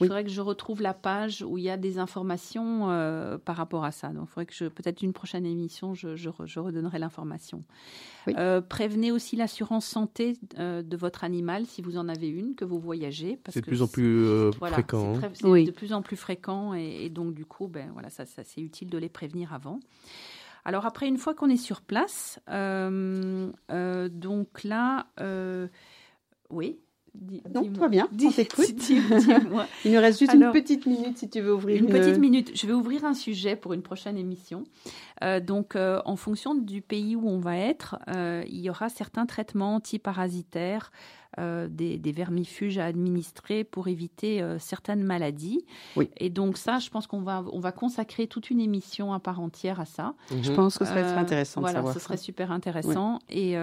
Il 0.00 0.08
faudrait 0.08 0.24
que 0.24 0.30
je 0.30 0.42
retrouve 0.42 0.82
la 0.82 0.92
page 0.92 1.42
où 1.42 1.56
il 1.56 1.64
y 1.64 1.70
a 1.70 1.78
des 1.78 1.98
informations 1.98 2.90
euh, 2.90 3.38
par 3.38 3.56
rapport 3.56 3.84
à 3.84 3.92
ça. 3.92 4.08
Donc, 4.08 4.24
il 4.24 4.28
faudrait 4.28 4.46
que 4.46 4.54
je, 4.54 4.66
peut-être 4.66 5.02
une 5.02 5.14
prochaine 5.14 5.46
émission, 5.46 5.94
je, 5.94 6.16
je, 6.16 6.28
redonnerai 6.58 6.98
l'information. 6.98 7.64
Euh, 8.28 8.60
prévenez 8.60 9.10
aussi 9.10 9.36
l'assurance 9.36 9.86
santé 9.86 10.36
euh, 10.58 10.82
de 10.82 10.96
votre 10.98 11.24
animal 11.24 11.64
si 11.64 11.80
vous 11.80 11.96
en 11.96 12.08
avez 12.08 12.28
une, 12.28 12.54
que 12.54 12.66
vous 12.66 12.78
voyagez. 12.78 13.38
C'est 13.48 13.62
de 13.62 13.66
plus 13.66 13.80
en 13.80 13.86
plus 13.86 14.52
fréquent. 14.52 15.16
Hein. 15.16 15.30
C'est 15.32 15.46
oui. 15.46 15.64
de 15.64 15.70
plus 15.70 15.94
en 15.94 16.02
plus 16.02 16.16
fréquent 16.16 16.74
et, 16.74 17.08
donc 17.08 17.32
du 17.32 17.46
coup, 17.46 17.66
ben 17.66 17.88
voilà, 17.94 18.10
ça, 18.10 18.26
ça 18.26 18.44
c'est 18.44 18.60
utile 18.60 18.90
de 18.90 18.98
les 18.98 19.08
prévenir 19.08 19.54
avant. 19.54 19.80
Alors 20.66 20.84
après, 20.84 21.08
une 21.08 21.16
fois 21.16 21.32
qu'on 21.32 21.48
est 21.48 21.56
sur 21.56 21.80
place, 21.80 22.38
donc 22.48 23.54
là, 24.64 25.06
oui. 26.50 26.78
Non, 27.54 27.62
va 27.72 27.88
bien, 27.88 28.08
on 28.12 28.30
t'écoute. 28.30 28.66
Il 29.84 29.92
nous 29.92 30.00
reste 30.00 30.18
juste 30.18 30.34
une 30.34 30.50
petite 30.52 30.86
minute 30.86 31.18
si 31.18 31.28
tu 31.28 31.40
veux 31.40 31.54
ouvrir 31.54 31.82
une... 31.82 31.88
petite 31.88 32.18
minute. 32.18 32.52
Je 32.54 32.66
vais 32.66 32.72
ouvrir 32.72 33.04
un 33.04 33.14
sujet 33.14 33.56
pour 33.56 33.72
une 33.72 33.82
prochaine 33.82 34.16
émission. 34.16 34.64
Euh, 35.22 35.40
donc, 35.40 35.76
euh, 35.76 36.00
en 36.04 36.16
fonction 36.16 36.54
du 36.54 36.82
pays 36.82 37.16
où 37.16 37.28
on 37.28 37.38
va 37.38 37.56
être, 37.56 37.98
euh, 38.08 38.42
il 38.46 38.60
y 38.60 38.70
aura 38.70 38.88
certains 38.88 39.26
traitements 39.26 39.76
antiparasitaires, 39.76 40.92
des, 41.38 41.98
des, 41.98 42.12
vermifuges 42.12 42.78
à 42.78 42.86
administrer 42.86 43.64
pour 43.64 43.88
éviter 43.88 44.42
certaines 44.58 45.02
maladies. 45.02 45.64
Oui. 45.96 46.08
Et 46.16 46.30
donc 46.30 46.56
ça, 46.56 46.78
je 46.78 46.88
pense 46.90 47.06
qu'on 47.06 47.20
va, 47.20 47.44
on 47.52 47.60
va 47.60 47.72
consacrer 47.72 48.26
toute 48.26 48.50
une 48.50 48.60
émission 48.60 49.12
à 49.12 49.20
part 49.20 49.40
entière 49.40 49.80
à 49.80 49.84
ça. 49.84 50.14
Je 50.30 50.52
pense 50.52 50.78
que 50.78 50.84
ce 50.84 50.90
serait 50.90 51.02
intéressant 51.02 51.60
de 51.60 51.68
savoir 51.68 51.94
ce 51.94 52.00
serait 52.00 52.16
super 52.16 52.52
intéressant. 52.52 53.18
Et, 53.28 53.54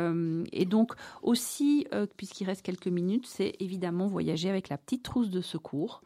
et, 0.51 0.65
donc 0.65 0.93
aussi, 1.21 1.87
puisqu'il 2.17 2.45
reste 2.45 2.61
quelques 2.61 2.87
minutes, 2.87 3.25
c'est 3.27 3.55
évidemment 3.59 4.07
voyager 4.07 4.49
avec 4.49 4.69
la 4.69 4.77
petite 4.77 5.03
trousse 5.03 5.29
de 5.29 5.41
secours. 5.41 6.01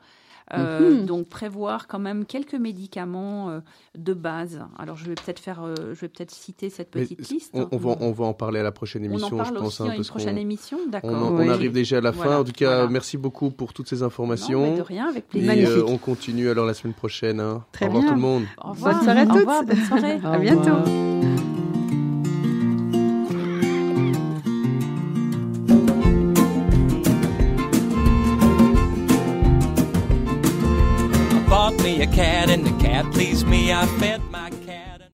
Euh, 0.53 1.01
mhm. 1.01 1.05
Donc 1.05 1.27
prévoir 1.27 1.87
quand 1.87 1.99
même 1.99 2.25
quelques 2.25 2.53
médicaments 2.53 3.49
euh, 3.49 3.59
de 3.97 4.13
base. 4.13 4.61
Alors 4.77 4.95
je 4.95 5.05
vais 5.05 5.15
peut-être 5.15 5.39
faire, 5.39 5.61
euh, 5.61 5.75
je 5.93 5.99
vais 5.99 6.07
peut-être 6.07 6.31
citer 6.31 6.69
cette 6.69 6.89
petite 6.89 7.29
liste. 7.29 7.53
On, 7.53 7.77
va, 7.77 7.97
on 7.99 8.11
va 8.11 8.25
en 8.25 8.33
parler 8.33 8.61
à 8.61 8.63
la 8.63 8.71
prochaine 8.71 9.03
émission. 9.03 9.27
On 9.31 9.33
en 9.33 9.43
parle 9.43 9.55
je 9.55 9.59
pense, 9.59 9.81
aussi 9.81 9.89
hein, 9.89 9.91
à 9.93 9.95
une 9.95 10.05
prochaine 10.05 10.37
émission, 10.37 10.79
d'accord. 10.87 11.31
On, 11.33 11.49
arrive 11.49 11.73
déjà 11.73 11.97
à 11.97 12.01
la 12.01 12.13
fin. 12.13 12.39
En 12.39 12.43
tout 12.43 12.53
cas, 12.53 12.87
merci 12.87 13.17
beaucoup 13.17 13.51
pour 13.51 13.73
toutes 13.73 13.89
ces 13.89 14.03
informations. 14.03 14.75
de 14.75 14.81
rien, 14.81 15.09
avec 15.09 15.27
plaisir. 15.27 15.51
Et 15.53 15.81
on 15.81 15.97
continue 15.97 16.49
alors 16.49 16.65
la 16.65 16.73
semaine 16.73 16.93
prochaine. 16.93 17.39
Hein. 17.39 17.65
Très 17.71 17.85
Au 17.85 17.89
revoir 17.89 18.05
tout 18.05 18.13
le 18.13 18.21
monde. 18.21 18.43
Au 18.63 18.69
revoir. 18.69 18.93
Bonne 18.93 19.03
soirée 19.03 19.19
à 19.21 19.25
toutes. 19.25 19.67
bonne 19.67 19.85
soirée. 19.85 20.19
à 20.23 20.37
bientôt. 20.37 21.16